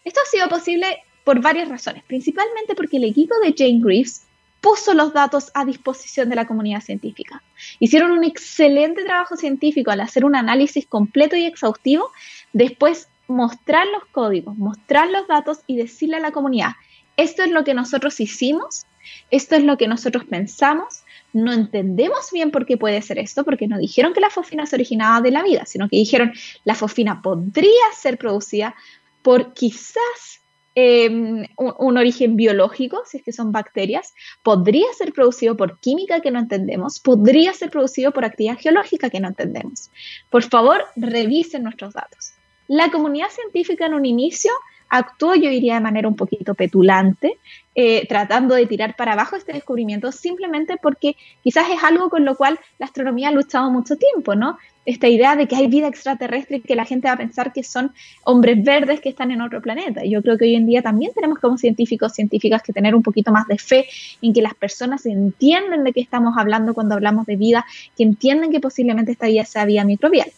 [0.04, 4.26] Esto ha sido posible por varias razones, principalmente porque el equipo de Jane Greaves
[4.60, 7.44] puso los datos a disposición de la comunidad científica.
[7.80, 12.12] Hicieron un excelente trabajo científico al hacer un análisis completo y exhaustivo,
[12.54, 16.72] después mostrar los códigos, mostrar los datos y decirle a la comunidad,
[17.18, 18.86] esto es lo que nosotros hicimos,
[19.32, 23.68] esto es lo que nosotros pensamos, no entendemos bien por qué puede ser esto, porque
[23.68, 27.22] no dijeron que la fosfina se originaba de la vida, sino que dijeron la fosfina
[27.22, 28.76] podría ser producida
[29.24, 30.42] por quizás
[30.76, 36.32] em, un, origen biológico, si es que son bacterias, podría ser producido por química que
[36.32, 39.90] no entendemos, podría ser producido por actividad geológica que no entendemos.
[40.30, 42.34] Por favor, revisen nuestros datos.
[42.68, 44.52] La comunidad científica en un inicio
[44.93, 47.39] actuó, yo diría, de manera un poquito petulante,
[47.73, 52.36] eh, tratando de tirar para abajo este descubrimiento simplemente porque quizás es algo con lo
[52.36, 54.60] cual la astronomía ha luchado mucho tiempo, ¿no?
[54.86, 57.63] Esta idea de que hay vida extraterrestre y que la gente va a pensar que
[57.63, 57.91] son
[58.23, 60.03] hombres verdes que están en otro planeta.
[60.06, 63.32] Yo creo que hoy en día también tenemos como científicos, científicas que tener un poquito
[63.32, 63.88] más de fe
[64.21, 67.65] en que las personas entienden de qué estamos hablando cuando hablamos de vida,
[67.97, 70.32] que entienden que posiblemente esta vida sea vida microbial.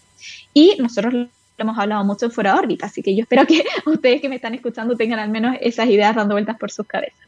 [0.54, 4.22] Y nosotros hemos hablado mucho en fuera de órbita, así que yo espero que ustedes
[4.22, 7.26] que me están escuchando tengan al menos esas ideas dando vueltas por sus cabezas.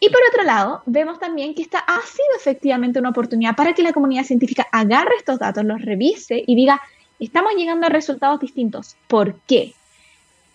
[0.00, 3.82] Y por otro lado, vemos también que esta ha sido efectivamente una oportunidad para que
[3.82, 6.82] la comunidad científica agarre estos datos, los revise y diga,
[7.18, 8.96] estamos llegando a resultados distintos.
[9.08, 9.72] ¿Por qué?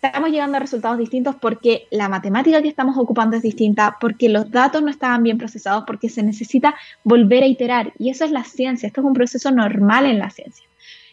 [0.01, 4.51] Estamos llegando a resultados distintos porque la matemática que estamos ocupando es distinta, porque los
[4.51, 7.91] datos no estaban bien procesados, porque se necesita volver a iterar.
[7.97, 10.68] Y eso es la ciencia, esto es un proceso normal en la ciencia.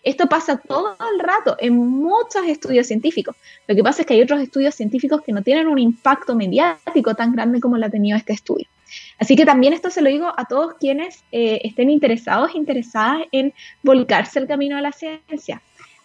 [0.07, 3.35] Esto pasa todo el rato en muchos estudios científicos.
[3.67, 7.17] Lo que pasa es que hay otros estudios científicos que no tienen un impacto mediático
[7.17, 8.69] tan grande como lo ha tenido este estudio.
[9.19, 13.53] Así que también esto se lo digo a todos quienes eh, estén interesados, interesadas en
[13.83, 15.61] volcarse el camino de la ciencia.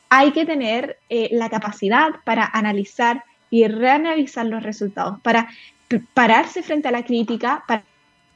[0.09, 5.47] Hay que tener eh, la capacidad para analizar y reanalizar los resultados, para
[6.15, 7.83] pararse frente a la crítica, para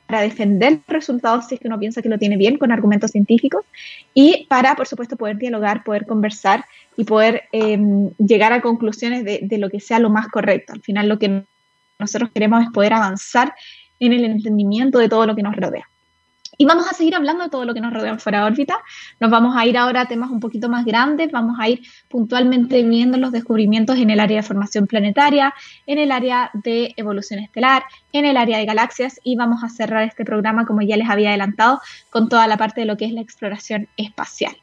[0.08, 3.66] para defender resultados si es que uno piensa que lo tiene bien con argumentos científicos
[4.14, 6.66] y para, por supuesto, poder dialogar, poder conversar
[6.96, 10.74] y poder em, llegar a conclusiones de, de, lo que sea lo más correcto.
[10.74, 11.44] Al final lo que
[12.00, 13.54] nosotros queremos es poder avanzar
[14.00, 15.90] en el entendimiento de todo lo que nos rodea.
[16.58, 18.80] Y vamos a seguir hablando de todo lo que nos rodea fuera de órbita.
[19.20, 21.32] Nos vamos a ir ahora a temas un poquito más grandes.
[21.32, 25.54] Vamos a ir puntualmente viendo los descubrimientos en el área de formación planetaria,
[25.86, 30.04] en el área de evolución estelar, en el área de galaxias y vamos a cerrar
[30.04, 33.12] este programa, como ya les había adelantado, con toda la parte de lo que es
[33.12, 34.56] la exploración espacial.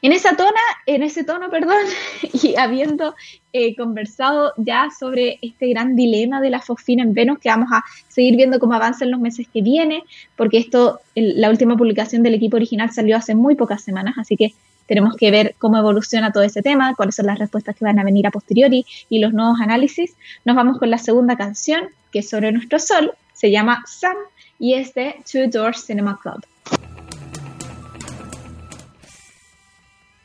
[0.00, 1.78] En esa tona, en ese tono, perdón,
[2.42, 3.14] y habiendo
[3.52, 7.84] eh, conversado ya sobre este gran dilema de la fosfina en Venus, que vamos a
[8.08, 10.02] seguir viendo cómo avanza en los meses que vienen,
[10.36, 14.54] porque esto, la última publicación del equipo original salió hace muy pocas semanas, así que
[14.86, 18.04] tenemos que ver cómo evoluciona todo ese tema, cuáles son las respuestas que van a
[18.04, 20.16] venir a posteriori y los nuevos análisis.
[20.44, 24.16] Nos vamos con la segunda canción, que es sobre nuestro Sol, se llama Sun
[24.58, 26.42] y es de Two Doors Cinema Club.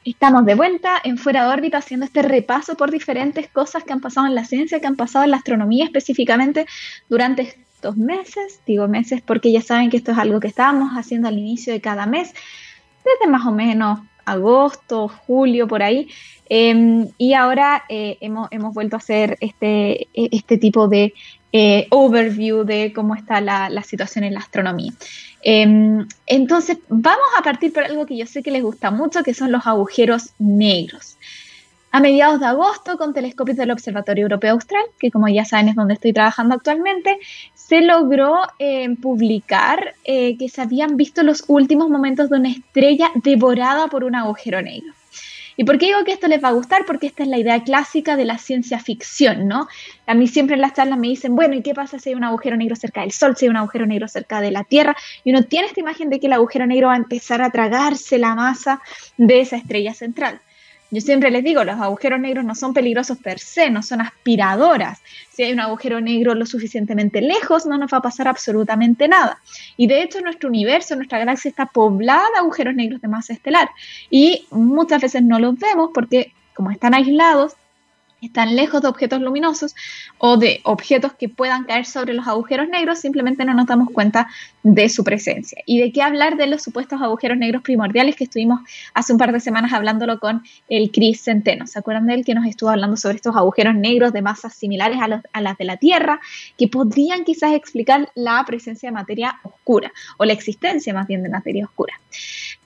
[0.05, 4.01] Estamos de vuelta en Fuera de órbita haciendo este repaso por diferentes cosas que han
[4.01, 6.65] pasado en la ciencia, que han pasado en la astronomía específicamente
[7.07, 8.59] durante estos meses.
[8.65, 11.79] Digo meses porque ya saben que esto es algo que estábamos haciendo al inicio de
[11.79, 12.33] cada mes,
[13.05, 16.09] desde más o menos agosto, julio, por ahí.
[16.49, 21.13] Em, y ahora eh, hemos, hemos, vuelto a hacer este, este tipo de
[21.55, 24.91] eh, overview de cómo está la, situación en la astronomía.
[25.43, 29.35] Em, entonces, vamos a partir por algo que yo sé que les gusta mucho, que
[29.35, 31.17] son los agujeros negros.
[31.91, 35.75] A mediados de agosto, con telescopios del Observatorio Europeo Austral, que como ya saben es
[35.75, 37.19] donde estoy trabajando actualmente,
[37.53, 43.11] se logró em, publicar eh, que se habían visto los últimos momentos de una estrella
[43.23, 44.91] devorada por un agujero negro.
[45.55, 46.85] ¿Y por qué digo que esto les va a gustar?
[46.85, 49.67] Porque esta es la idea clásica de la ciencia ficción, ¿no?
[50.07, 52.23] A mí siempre en las charlas me dicen, bueno, ¿y qué pasa si hay un
[52.23, 54.95] agujero negro cerca del Sol, si hay un agujero negro cerca de la Tierra?
[55.23, 58.17] Y uno tiene esta imagen de que el agujero negro va a empezar a tragarse
[58.17, 58.81] la masa
[59.17, 60.41] de esa estrella central.
[60.93, 65.01] Yo siempre les digo, los agujeros negros no son peligrosos per se, no son aspiradoras.
[65.31, 69.41] Si hay un agujero negro lo suficientemente lejos, no nos va a pasar absolutamente nada.
[69.75, 73.69] Y de hecho, nuestro universo, nuestra galaxia está poblada de agujeros negros de masa estelar.
[74.11, 77.55] Y muchas veces no los vemos porque, como están aislados,
[78.25, 79.75] están lejos de objetos luminosos
[80.17, 84.27] o de objetos que puedan caer sobre los agujeros negros, simplemente no nos damos cuenta
[84.63, 85.61] de su presencia.
[85.65, 88.61] ¿Y de qué hablar de los supuestos agujeros negros primordiales que estuvimos
[88.93, 91.67] hace un par de semanas hablándolo con el Chris Centeno?
[91.67, 94.99] ¿Se acuerdan de él que nos estuvo hablando sobre estos agujeros negros de masas similares
[95.01, 96.19] a, las de la Tierra
[96.57, 101.29] que podrían quizás explicar la presencia de materia oscura o la existencia más bien de
[101.29, 101.93] materia oscura?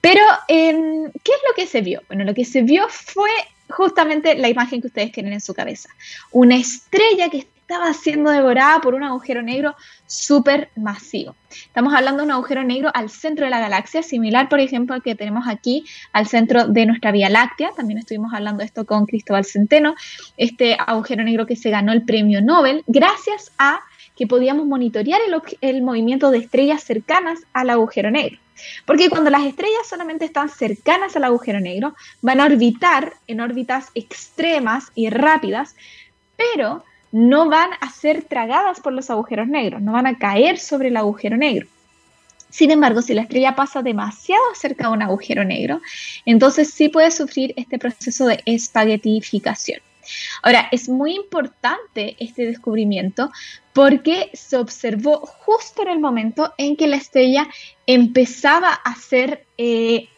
[0.02, 2.02] Pero, em, ¿qué es lo que se vio?
[2.08, 3.30] Bueno, lo que se vio fue
[3.69, 5.89] justamente la imagen que ustedes tienen en su cabeza.
[6.32, 9.75] Una estrella que estaba siendo devorada por un agujero negro
[10.06, 11.36] súper masivo.
[11.49, 15.03] Estamos hablando de un agujero negro al centro de la galaxia, similar, por ejemplo, al
[15.03, 17.71] que tenemos aquí al centro de nuestra Vía Láctea.
[17.75, 19.95] También estuvimos hablando de esto con Cristóbal Centeno,
[20.38, 23.82] este agujero negro que se ganó el premio Nobel gracias a
[24.15, 28.39] que podíamos monitorear el, el movimiento de estrellas cercanas al agujero negro.
[28.86, 33.89] Porque cuando las estrellas solamente están cercanas al agujero negro, van a orbitar en órbitas
[33.96, 35.76] extremas y rápidas,
[36.36, 40.89] pero no van a ser tragadas por los agujeros negros, no van a caer sobre
[40.89, 41.67] el agujero negro.
[42.50, 45.82] Sin embargo, si la estrella pasa demasiado cerca de un agujero negro,
[46.26, 49.82] entonces sí puede sufrir este proceso de espaguetificación.
[50.41, 53.32] Ahora, es muy importante este descubrimiento
[53.74, 57.48] porque se observó justo en el momento en que la estrella
[57.86, 60.10] empezaba a ser eh,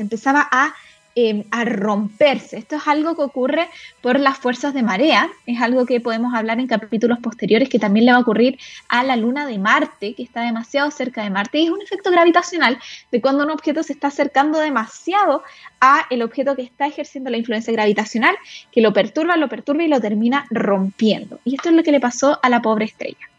[0.00, 0.74] empezaba a
[1.16, 2.58] Em, a romperse.
[2.58, 3.68] Esto es algo que ocurre
[4.00, 8.06] por las fuerzas de marea, es algo que podemos hablar en capítulos posteriores que también
[8.06, 11.60] le va a ocurrir a la luna de Marte, que está demasiado cerca de Marte,
[11.60, 12.80] y es un efecto gravitacional
[13.12, 15.44] de cuando un objeto se está acercando demasiado
[15.80, 18.36] a el objeto que está ejerciendo la influencia gravitacional,
[18.72, 21.38] que lo perturba, lo perturba y lo termina rompiendo.
[21.44, 23.30] Y esto es lo que le pasó a la pobre estrella.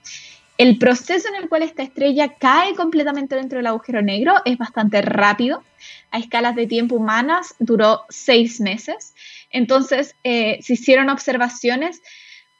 [0.57, 5.01] El proceso en el cual esta estrella cae completamente dentro del agujero negro es bastante
[5.01, 5.63] rápido.
[6.11, 9.13] A escalas de tiempo humanas duró seis meses.
[9.51, 12.01] Entonces eh, se hicieron observaciones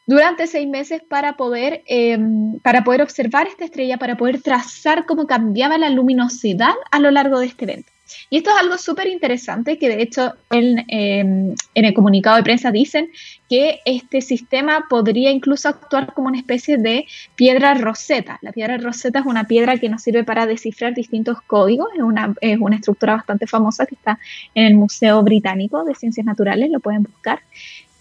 [0.05, 5.25] durante seis meses para poder, em, para poder observar esta estrella, para poder trazar cómo
[5.25, 7.91] cambiaba la luminosidad a lo largo de este evento.
[8.29, 12.71] Y esto es algo súper interesante que de hecho em, en, el comunicado de prensa
[12.71, 13.09] dicen
[13.49, 18.37] que este sistema podría incluso actuar como una especie de piedra roseta.
[18.41, 22.33] La piedra roseta es una piedra que nos sirve para descifrar distintos códigos, es una,
[22.41, 24.19] es una estructura bastante famosa que está
[24.53, 27.39] en el Museo Británico de Ciencias Naturales, lo pueden buscar.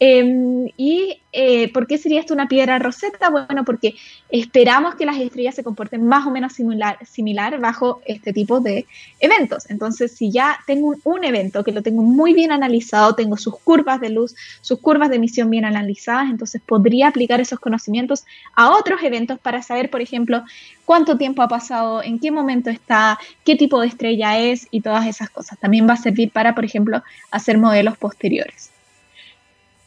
[0.00, 3.30] Em, ¿Y eh, por qué sería esto una piedra roseta?
[3.30, 3.94] Bueno, porque
[4.28, 8.87] esperamos que las estrellas se comporten más o menos similar, similar bajo este tipo de
[9.20, 9.70] eventos.
[9.70, 14.00] Entonces, si ya tengo un, evento que lo tengo muy bien analizado, tengo sus curvas
[14.00, 19.02] de luz, sus curvas de emisión bien analizadas, entonces podría aplicar esos conocimientos a otros
[19.02, 20.42] eventos para saber, por ejemplo,
[20.85, 25.07] cuánto tiempo ha pasado, en qué momento está, qué tipo de estrella es y todas
[25.07, 25.59] esas cosas.
[25.59, 28.73] También va a servir para, por ejemplo, hacer modelos posteriores.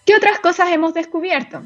[0.08, 1.64] ¿Qué otras cosas hemos descubierto?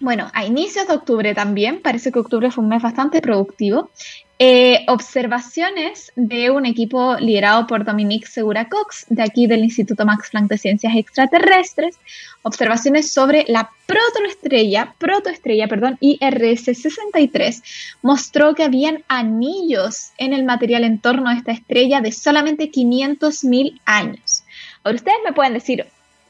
[0.00, 3.90] Bueno, a inicios de octubre también, parece que octubre fue un mes bastante productivo,
[4.38, 10.28] Eh, observaciones de un equipo liderado por Dominique Segura Cox, de aquí del Instituto Max
[10.30, 11.96] Planck de Ciencias Extraterrestres,
[12.42, 17.62] observaciones sobre la protoestrella, protoestrella, perdón, IRS-63,
[18.02, 23.80] mostró que habían anillos en el material en torno a esta estrella de solamente 500.000
[23.86, 24.44] años.
[24.84, 25.86] Ahora ustedes me pueden decir,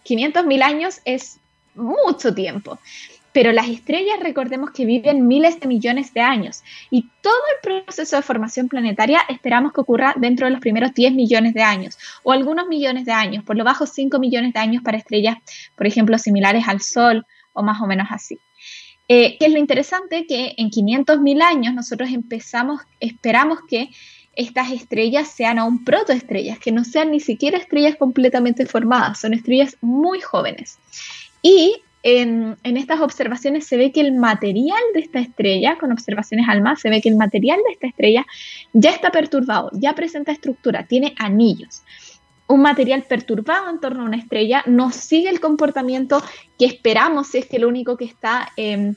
[0.07, 1.39] 500.000 años es
[1.75, 2.79] mucho tiempo.
[3.33, 8.17] Pero las estrellas, recordemos que viven miles de millones de años y todo el proceso
[8.17, 12.33] de formación planetaria esperamos que ocurra dentro de los primeros 10 millones de años o
[12.33, 15.37] algunos millones de años, por lo bajo 5 millones de años para estrellas,
[15.77, 18.41] por ejemplo, similares al Sol o más o menos así.
[19.09, 20.27] Eh, ¿Qué es lo interesante?
[20.27, 23.91] Que en 500.000 años nosotros empezamos, esperamos que
[24.37, 29.77] estas estrellas sean aún protoestrellas, que no sean ni siquiera estrellas completamente formadas, son estrellas
[29.81, 30.79] muy jóvenes.
[31.43, 36.77] Y en, estas observaciones se ve que el material de esta estrella, con observaciones ALMA,
[36.77, 38.25] se ve que el material de esta estrella
[38.73, 41.83] ya está perturbado, ya presenta estructura, tiene anillos.
[42.47, 46.23] Un material perturbado en torno a una estrella no sigue el comportamiento
[46.57, 48.95] que esperamos si es que lo único que está em,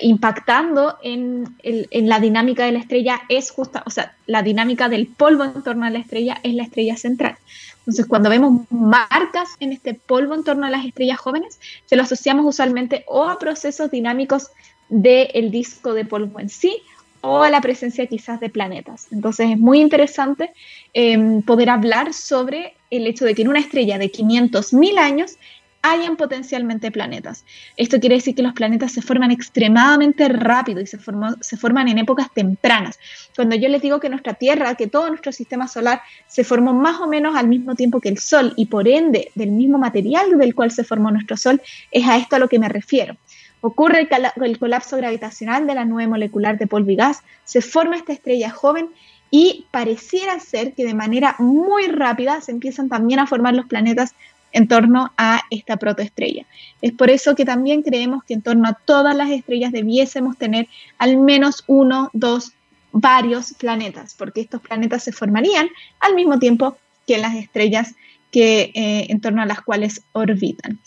[0.00, 1.56] impactando en,
[1.92, 5.86] la dinámica de la estrella es justa, o sea, la dinámica del polvo en torno
[5.86, 7.36] a la estrella es la estrella central.
[7.80, 12.02] Entonces, cuando vemos marcas en este polvo en torno a las estrellas jóvenes, se lo
[12.02, 14.50] asociamos usualmente o a procesos dinámicos
[14.90, 16.82] del disco de polvo en sí
[17.20, 19.08] o a la presencia quizás de planetas.
[19.10, 20.52] Entonces, es muy interesante
[20.92, 25.36] em, poder hablar sobre el hecho de que en una estrella de 500.000 años
[25.82, 27.44] hayan potencialmente planetas.
[27.76, 30.98] Esto quiere decir que los planetas se forman extremadamente rápido y se,
[31.40, 32.98] se forman en épocas tempranas.
[33.34, 37.00] Cuando yo les digo que nuestra Tierra, que todo nuestro sistema solar se formó más
[37.00, 40.54] o menos al mismo tiempo que el Sol y por ende del mismo material del
[40.54, 43.16] cual se formó nuestro Sol, es a esto a lo que me refiero.
[43.60, 47.96] Ocurre el, el colapso gravitacional de la nube molecular de polvo y gas, se forma
[47.96, 48.90] esta estrella joven
[49.30, 54.14] y pareciera ser que de manera muy rápida se empiezan también a formar los planetas
[54.52, 56.46] en torno a esta protoestrella.
[56.82, 60.68] Es por eso que también creemos que en torno a todas las estrellas debiésemos tener
[60.98, 62.52] al menos uno, dos,
[62.92, 65.68] varios planetas, porque estos planetas se formarían
[66.00, 67.94] al mismo tiempo que las estrellas
[68.30, 70.78] que, eh, en torno a las cuales orbitan.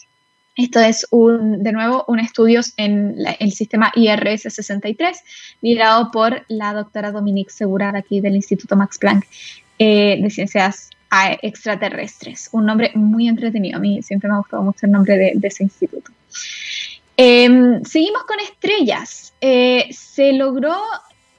[0.56, 5.16] Esto es de nuevo un estudio en el sistema IRS-63,
[5.62, 9.26] liderado por la doctora Dominique Segura, aquí del Instituto Max Planck
[9.80, 10.90] eh, de Ciencias
[11.42, 12.50] extraterrestres.
[12.52, 13.78] Un nombre muy entretenido.
[13.78, 16.12] A mí siempre me ha gustado mucho el nombre de, ese instituto.
[17.18, 19.34] Em, seguimos con estrellas.
[19.42, 20.76] Eh, se logró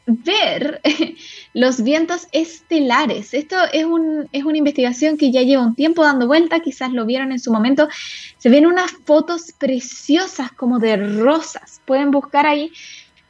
[0.07, 0.81] ver
[1.55, 3.35] los vientos estelares.
[3.35, 3.87] Esto es,
[4.33, 7.53] es, una investigación que ya lleva un tiempo dando vuelta, quizás lo vieron en su
[7.53, 7.89] momento.
[8.39, 11.81] Se ven unas fotos preciosas como de rosas.
[11.85, 12.73] Pueden buscar ahí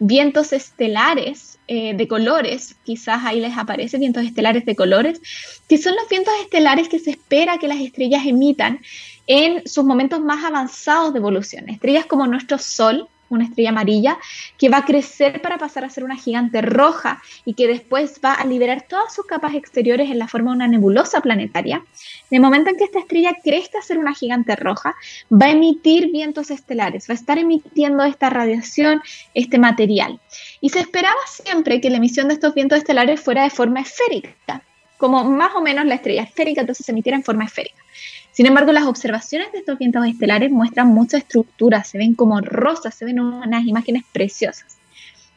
[0.02, 5.22] vientos estelares eh, de colores, quizás ahí les aparece vientos estelares de colores,
[5.68, 8.80] que son los vientos estelares que se espera que las estrellas emitan
[9.28, 11.68] en sus momentos más avanzados de evolución.
[11.68, 14.18] Estrellas como nuestro Sol, una estrella amarilla,
[14.58, 18.34] que va a crecer para pasar a ser una gigante roja y que después va
[18.34, 21.84] a liberar todas sus capas exteriores en la forma de una nebulosa planetaria.
[22.30, 24.94] En el momento en que esta estrella crezca a ser una gigante roja,
[25.30, 29.02] va a emitir vientos estelares, va a estar emitiendo esta radiación,
[29.34, 30.20] este material.
[30.60, 34.62] Y se esperaba siempre que la emisión de estos vientos estelares fuera de forma esférica,
[34.98, 37.82] como más o menos la estrella esférica, entonces se emitiera en forma esférica.
[38.32, 42.94] Sin embargo, las observaciones de estos vientos estelares muestran mucha estructura, se ven como rosas,
[42.94, 44.78] se ven unas imágenes preciosas.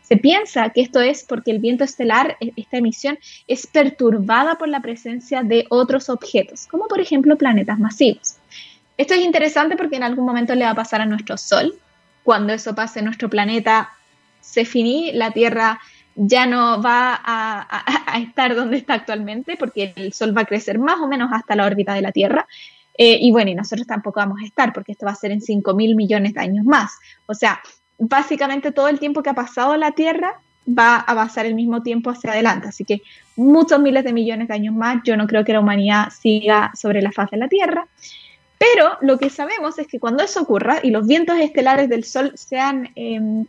[0.01, 4.69] Se piensa que esto es porque el viento estelar, e, esta emisión, es perturbada por
[4.69, 8.38] la presencia de otros objetos, como por ejemplo planetas masivos.
[8.97, 11.75] Esto es interesante porque en algún momento le va a pasar a nuestro Sol.
[12.23, 13.89] Cuando eso pase, nuestro planeta
[14.39, 15.81] se finí, la Tierra
[16.15, 20.99] ya no va a, estar donde está actualmente porque el Sol va a crecer más
[20.99, 22.47] o menos hasta la órbita de la Tierra
[22.97, 25.41] eh, y bueno, y nosotros tampoco vamos a estar porque esto va a ser en
[25.41, 26.93] 5 mil millones de años más.
[27.25, 27.62] O sea,
[27.97, 32.10] básicamente todo el tiempo que ha pasado la Tierra va a pasar el mismo tiempo
[32.10, 32.69] hacia adelante.
[32.69, 33.01] Así que
[33.36, 37.01] muchos miles de millones de años más, yo no creo que la humanidad siga sobre
[37.01, 37.88] la faz de la Tierra.
[38.58, 42.31] Pero lo que sabemos es que cuando eso ocurra y los vientos estelares del Sol
[42.36, 43.45] sean em,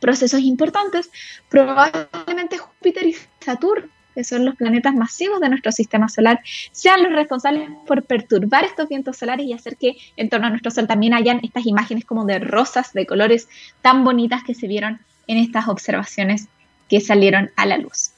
[0.00, 1.10] procesos importantes,
[1.48, 6.40] probablemente Júpiter y Saturno que son los planetas masivos de nuestro sistema solar,
[6.72, 10.70] sean los responsables por perturbar estos vientos solares y hacer que en torno a nuestro
[10.70, 13.48] Sol también hayan estas imágenes como de rosas, de colores
[13.82, 16.48] tan bonitas que se vieron en estas observaciones
[16.88, 18.10] que salieron a la luz.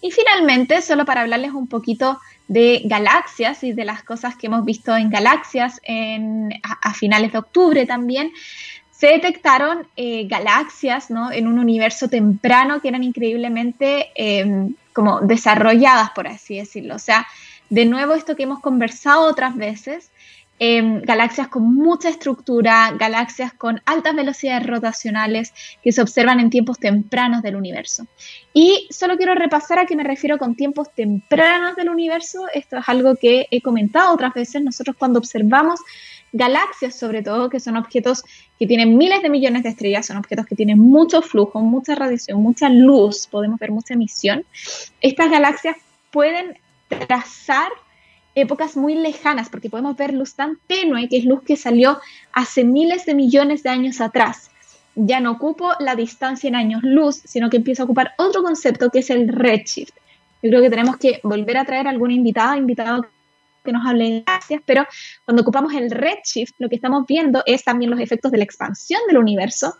[0.00, 4.64] Y finalmente, solo para hablarles un poquito de galaxias y de las cosas que hemos
[4.64, 5.80] visto en galaxias
[6.62, 8.32] a finales de octubre también,
[8.98, 11.30] se detectaron eh, galaxias ¿no?
[11.30, 16.96] en un universo temprano que eran increíblemente em, como desarrolladas, por así decirlo.
[16.96, 17.24] O sea,
[17.70, 20.10] de nuevo esto que hemos conversado otras veces,
[20.58, 26.80] em, galaxias con mucha estructura, galaxias con altas velocidades rotacionales que se observan en tiempos
[26.80, 28.08] tempranos del universo.
[28.52, 32.46] Y solo quiero repasar a qué me refiero con tiempos tempranos del universo.
[32.52, 34.64] Esto es algo que he comentado otras veces.
[34.64, 35.78] Nosotros cuando observamos
[36.32, 38.22] galaxias sobre todo, que son objetos
[38.58, 42.42] que tienen miles de millones de estrellas, son objetos que tienen mucho flujo, mucha radiación,
[42.42, 44.44] mucha luz, podemos ver mucha emisión.
[45.00, 45.76] Estas galaxias
[46.10, 46.58] pueden
[46.88, 47.70] trazar
[48.34, 51.98] épocas muy lejanas, porque podemos ver luz tan tenue, que es luz que salió
[52.32, 54.50] hace miles de millones de años atrás.
[54.94, 58.90] Ya no ocupo la distancia en años luz, sino que empiezo a ocupar otro concepto
[58.90, 59.92] que es el redshift.
[60.42, 63.06] Yo creo que tenemos que volver a traer a algún invitado, invitado
[63.64, 64.86] que nos hable de pero
[65.24, 69.00] cuando ocupamos el redshift, lo que estamos viendo es también los efectos de la expansión
[69.08, 69.74] del universo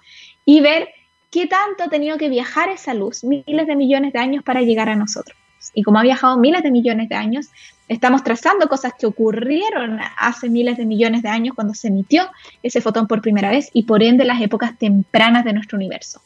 [0.44, 0.88] y ver
[1.30, 4.88] qué tanto ha tenido que viajar esa luz, miles de millones de años para llegar
[4.88, 5.36] a nosotros.
[5.74, 7.48] Y como ha viajado miles de millones de años,
[7.88, 12.28] estamos trazando cosas que ocurrieron hace miles de millones de años cuando se emitió
[12.62, 16.22] ese fotón por primera vez y por ende las épocas tempranas de nuestro universo.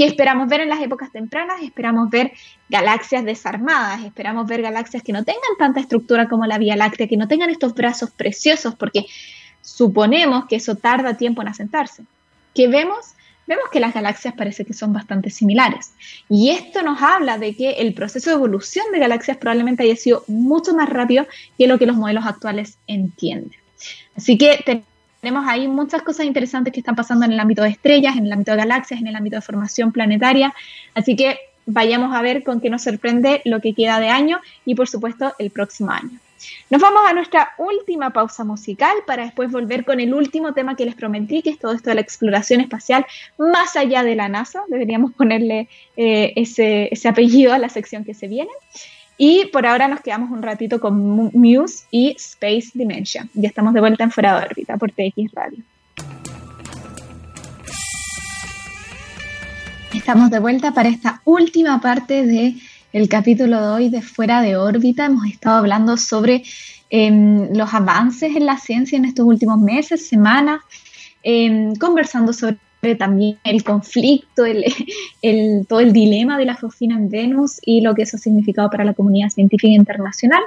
[0.00, 1.60] ¿Qué esperamos ver en las épocas tempranas?
[1.60, 2.32] Esperamos ver
[2.70, 7.18] galaxias desarmadas, esperamos ver galaxias que no tengan tanta estructura como la Vía Láctea, que
[7.18, 9.04] no tengan estos brazos preciosos, porque
[9.60, 12.04] suponemos que eso tarda tiempo en asentarse.
[12.54, 13.08] ¿Qué vemos?
[13.46, 15.92] Vemos que las galaxias parece que son bastante similares.
[16.30, 20.24] Y esto nos habla de que el proceso de evolución de galaxias probablemente haya sido
[20.28, 21.26] mucho más rápido
[21.58, 23.60] que lo que los modelos actuales entienden.
[24.16, 24.64] Así que
[25.20, 28.32] tenemos ahí muchas cosas interesantes que están pasando en el ámbito de estrellas, en el
[28.32, 30.54] ámbito de galaxias, en el ámbito de formación planetaria.
[30.94, 34.74] Así que vayamos a ver con qué nos sorprende lo que queda de año y
[34.74, 36.18] por supuesto el próximo año.
[36.70, 40.86] Nos vamos a nuestra última pausa musical para después volver con el último tema que
[40.86, 43.04] les prometí, que es todo esto de la exploración espacial
[43.36, 44.62] más allá de la NASA.
[44.68, 48.50] Deberíamos ponerle eh, ese, ese apellido a la sección que se viene.
[49.22, 53.28] Y por ahora nos quedamos un ratito con Muse y Space Dimension.
[53.34, 55.62] Ya estamos de vuelta en Fuera de órbita por TX Radio.
[59.92, 62.54] Estamos de vuelta para esta última parte de
[63.10, 65.04] capítulo de hoy de Fuera de órbita.
[65.04, 66.42] Hemos estado hablando sobre
[66.88, 70.62] em, los avances en la ciencia en estos últimos meses, semanas,
[71.22, 72.56] em, conversando sobre
[72.98, 74.44] también el conflicto,
[75.22, 78.70] el, todo el dilema de la fosfina en Venus y lo que eso ha significado
[78.70, 80.42] para la comunidad científica internacional.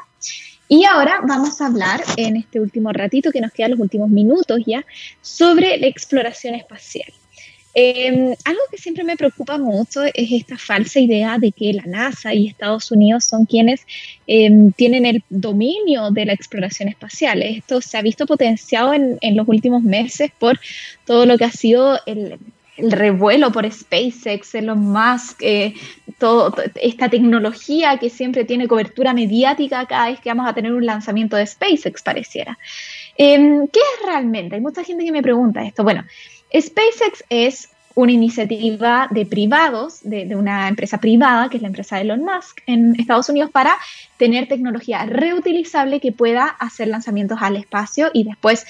[0.67, 4.61] Y ahora vamos a hablar en este último ratito que nos quedan los últimos minutos
[4.65, 4.85] ya
[5.21, 7.11] sobre la exploración espacial.
[7.75, 12.33] Em, algo que siempre me preocupa mucho es esta falsa idea de que la NASA
[12.33, 13.85] y Estados Unidos son quienes
[14.27, 17.41] em, tienen el dominio de la exploración espacial.
[17.41, 20.59] Esto se ha visto potenciado en, los últimos meses por
[21.05, 22.37] todo lo que ha sido el,
[22.77, 25.73] el revuelo por SpaceX, Elon Musk, eh,
[26.75, 31.35] esta tecnología que siempre tiene cobertura mediática cada vez que vamos a tener un lanzamiento
[31.35, 32.57] de SpaceX, pareciera.
[33.17, 34.55] Em, ¿Qué es realmente?
[34.55, 35.83] Hay mucha gente que me pregunta esto.
[35.83, 36.03] Bueno,
[36.53, 42.03] SpaceX es una iniciativa de privados, de, una empresa privada, que es la empresa de
[42.03, 43.77] Elon Musk en Estados Unidos, para
[44.17, 48.65] tener tecnología reutilizable que pueda hacer lanzamientos al espacio y después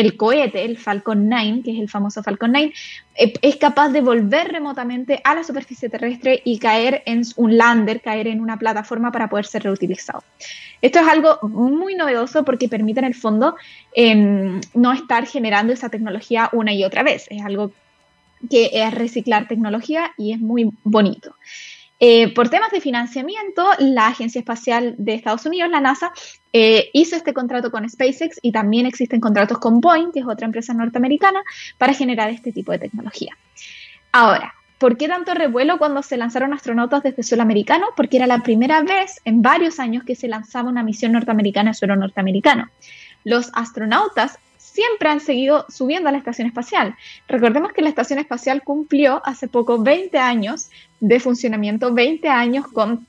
[0.00, 2.72] el cohete, el Falcon 9, que es el famoso Falcon 9,
[3.14, 8.00] eh, es capaz de volver remotamente a la superficie terrestre y caer en un lander,
[8.00, 10.22] caer en una plataforma para poder ser reutilizado.
[10.80, 13.56] Esto es algo muy novedoso porque permite en el fondo
[13.92, 17.26] em, no estar generando esa tecnología una y otra vez.
[17.30, 17.72] Es algo
[18.48, 21.34] que es reciclar tecnología y es muy bonito.
[22.00, 26.12] Eh, por temas de financiamiento, la Agencia Espacial de Estados Unidos, la NASA,
[26.52, 30.46] eh, hizo este contrato con SpaceX y también existen contratos con Boeing, que es otra
[30.46, 31.42] empresa norteamericana,
[31.76, 33.36] para generar este tipo de tecnología.
[34.12, 37.86] Ahora, ¿por qué tanto revuelo cuando se lanzaron astronautas desde suelo americano?
[37.96, 41.74] Porque era la primera vez en varios años que se lanzaba una misión norteamericana en
[41.74, 42.70] suelo norteamericano.
[43.24, 44.38] Los astronautas
[44.78, 46.94] siempre han seguido subiendo a la estación espacial.
[47.26, 50.70] Recordemos que la estación espacial cumplió hace poco 20 años
[51.00, 53.04] de funcionamiento, 20 años con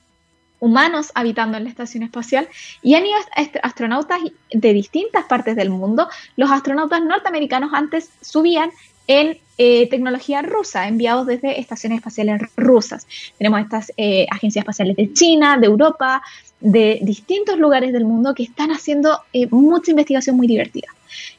[0.58, 2.48] humanos habitando en la estación espacial
[2.82, 3.16] y han ido
[3.62, 4.18] astronautas
[4.52, 6.08] de distintas partes del mundo.
[6.34, 8.70] Los astronautas norteamericanos antes subían
[9.06, 13.06] en eh, tecnología rusa, enviados desde estaciones espaciales rusas.
[13.38, 16.20] Tenemos estas eh, agencias espaciales de China, de Europa,
[16.58, 20.88] de distintos lugares del mundo que están haciendo eh, mucha investigación muy divertida.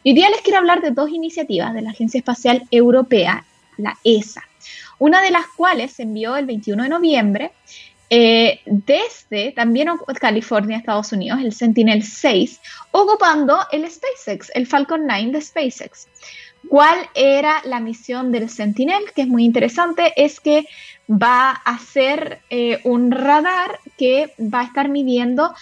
[0.04, 3.46] Y hoy día les quiero hablar de dos iniciativas de la Agencia Espacial Europea,
[3.78, 4.44] la ESA,
[5.00, 7.52] una de las cuales se envió el 21 de noviembre
[8.14, 9.88] eh, desde también
[10.20, 12.60] California, Estados Unidos, el Sentinel 6,
[12.92, 16.08] ocupando el SpaceX, el Falcon 9 de SpaceX.
[16.68, 19.02] ¿Cuál era la misión del Sentinel?
[19.16, 20.68] Que es muy interesante, es que
[21.10, 25.54] va a ser eh, un radar que va a estar midiendo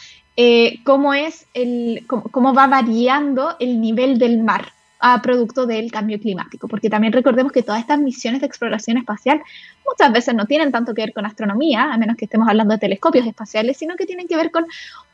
[0.41, 6.17] eh, cómo es el, cómo, va variando el nivel del mar a producto del cambio
[6.17, 9.41] climático, porque también recordemos que todas estas misiones de exploración espacial
[9.85, 12.77] muchas veces no tienen tanto que ver con astronomía, a menos que estemos hablando de
[12.77, 14.65] telescopios espaciales, sino que tienen que ver con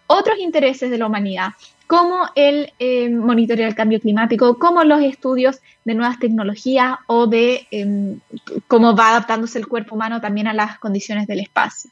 [0.05, 1.53] otros intereses de la humanidad,
[1.87, 7.65] como el eh, monitoreo del cambio climático, como los estudios de nuevas tecnologías o de
[7.71, 8.19] em,
[8.67, 11.89] cómo va adaptándose el cuerpo humano también a las condiciones del espacio.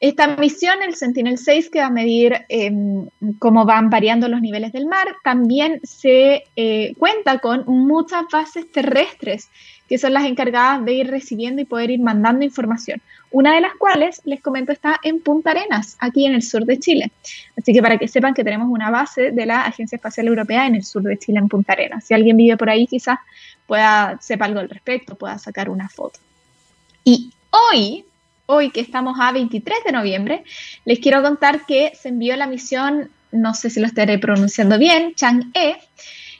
[0.00, 4.72] Esta misión, el Sentinel 6, que va a medir em, cómo van variando los niveles
[4.72, 9.48] del mar, también se eh, cuenta con muchas bases terrestres
[9.88, 13.02] que son las encargadas de ir recibiendo y poder ir mandando información.
[13.30, 16.78] Una de las cuales, les comento, está en Punta Arenas, aquí en el sur de
[16.78, 17.12] Chile.
[17.56, 20.76] Así que para que sepan que tenemos una base de la Agencia Espacial Europea en
[20.76, 22.04] el sur de Chile, en Punta Arenas.
[22.04, 23.18] Si alguien vive por ahí, quizás
[23.66, 26.18] pueda sepa algo al respecto, pueda sacar una foto.
[27.04, 28.04] Y hoy,
[28.46, 30.44] hoy que estamos a 23 de noviembre,
[30.84, 35.14] les quiero contar que se envió la misión, no sé si lo estaré pronunciando bien,
[35.14, 35.78] Chang'e,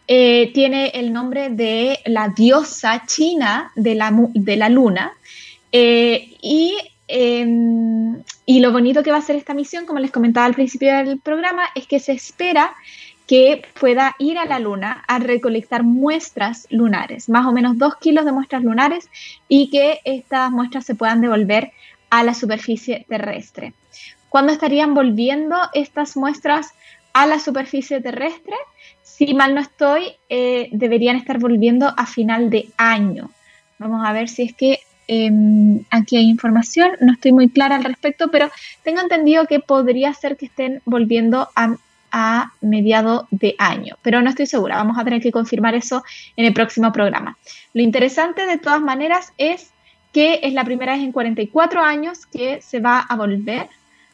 [0.07, 5.13] eh, tiene el nombre de la diosa china de la, de la luna.
[5.73, 6.77] Eh, y,
[7.09, 10.95] em, y lo bonito que va a ser esta misión, como les comentaba al principio
[10.95, 12.75] del programa, es que se espera
[13.27, 18.25] que pueda ir a la Luna a recolectar muestras lunares, más o menos dos kilos
[18.25, 19.09] de muestras lunares,
[19.49, 21.73] y que estas muestras se puedan devolver
[22.11, 23.75] a la superficie terrestre.
[24.29, 26.71] ¿Cuándo estarían volviendo estas muestras
[27.13, 28.57] a la superficie terrestre?
[29.03, 33.31] Si mal no estoy, eh, deberían estar volviendo a final de año.
[33.79, 37.85] Vamos a ver si es que em, aquí hay información, no estoy muy clara al
[37.85, 38.51] respecto, pero
[38.83, 41.77] tengo entendido que podría ser que estén volviendo a,
[42.11, 46.03] a mediado de año, pero no estoy segura, vamos a tener que confirmar eso
[46.37, 47.37] en el próximo programa.
[47.73, 49.74] Lo interesante de todas maneras es
[50.15, 53.69] que es la primera vez en 44 años que se va a volver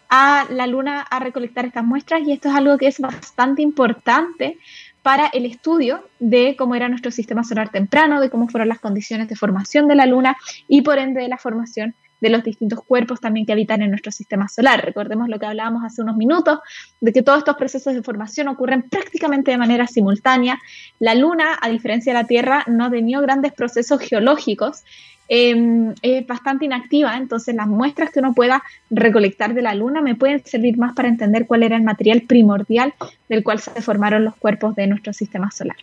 [0.08, 4.58] a la Luna a recolectar estas muestras y esto es algo que es bastante importante
[5.02, 9.28] para el estudio de cómo era nuestro sistema solar temprano, de cómo fueron las condiciones
[9.28, 10.36] de formación de la Luna
[10.68, 14.12] y por ende de la formación de los distintos cuerpos también que habitan en nuestro
[14.12, 14.84] sistema solar.
[14.84, 16.60] Recordemos lo que hablábamos hace unos minutos,
[17.00, 20.58] de que todos estos procesos de formación ocurren prácticamente de manera simultánea.
[20.98, 24.84] La Luna, a diferencia de la Tierra, no ha tenido grandes procesos geológicos,
[25.28, 30.16] em, es bastante inactiva, entonces las muestras que uno pueda recolectar de la Luna me
[30.16, 32.94] pueden servir más para entender cuál era el material primordial
[33.28, 35.76] del cual se formaron los cuerpos de nuestro sistema solar.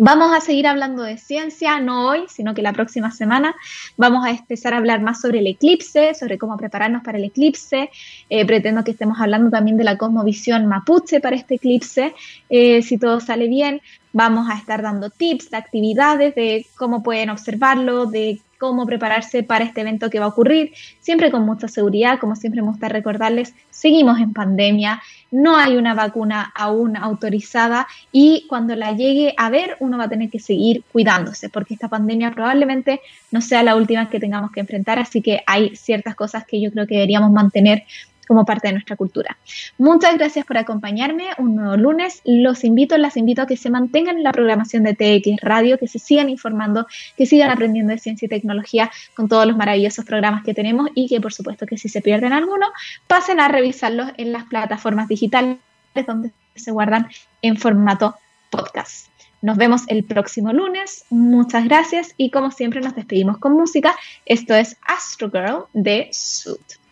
[0.00, 3.56] Vamos a seguir hablando de ciencia, no hoy, sino que la próxima semana
[3.96, 7.90] vamos a empezar a hablar más sobre el eclipse, sobre cómo prepararnos para el eclipse.
[8.30, 12.14] Eh, pretendo que estemos hablando también de la cosmovisión mapuche para este eclipse.
[12.48, 13.80] Eh, si todo sale bien,
[14.12, 19.64] vamos a estar dando tips de actividades, de cómo pueden observarlo, de cómo prepararse para
[19.64, 23.54] este evento que va a ocurrir, siempre con mucha seguridad, como siempre me gusta recordarles,
[23.70, 25.00] seguimos en pandemia,
[25.30, 30.08] no hay una vacuna aún autorizada y cuando la llegue a ver uno va a
[30.08, 33.00] tener que seguir cuidándose, porque esta pandemia probablemente
[33.30, 36.72] no sea la última que tengamos que enfrentar, así que hay ciertas cosas que yo
[36.72, 37.84] creo que deberíamos mantener
[38.28, 39.36] como parte de nuestra cultura.
[39.78, 42.20] Muchas gracias por acompañarme un nuevo lunes.
[42.24, 45.88] Los invito, las invito a que se mantengan en la programación de TX Radio, que
[45.88, 50.44] se sigan informando, que sigan aprendiendo de ciencia y tecnología con todos los maravillosos programas
[50.44, 52.66] que tenemos y que por supuesto que si se pierden alguno,
[53.06, 55.58] pasen a revisarlos en las plataformas digitales
[56.06, 57.08] donde se guardan
[57.42, 58.14] en formato
[58.50, 59.08] podcast.
[59.40, 61.04] Nos vemos el próximo lunes.
[61.10, 63.94] Muchas gracias y como siempre nos despedimos con música.
[64.26, 66.87] Esto es Astro Girl de Suit.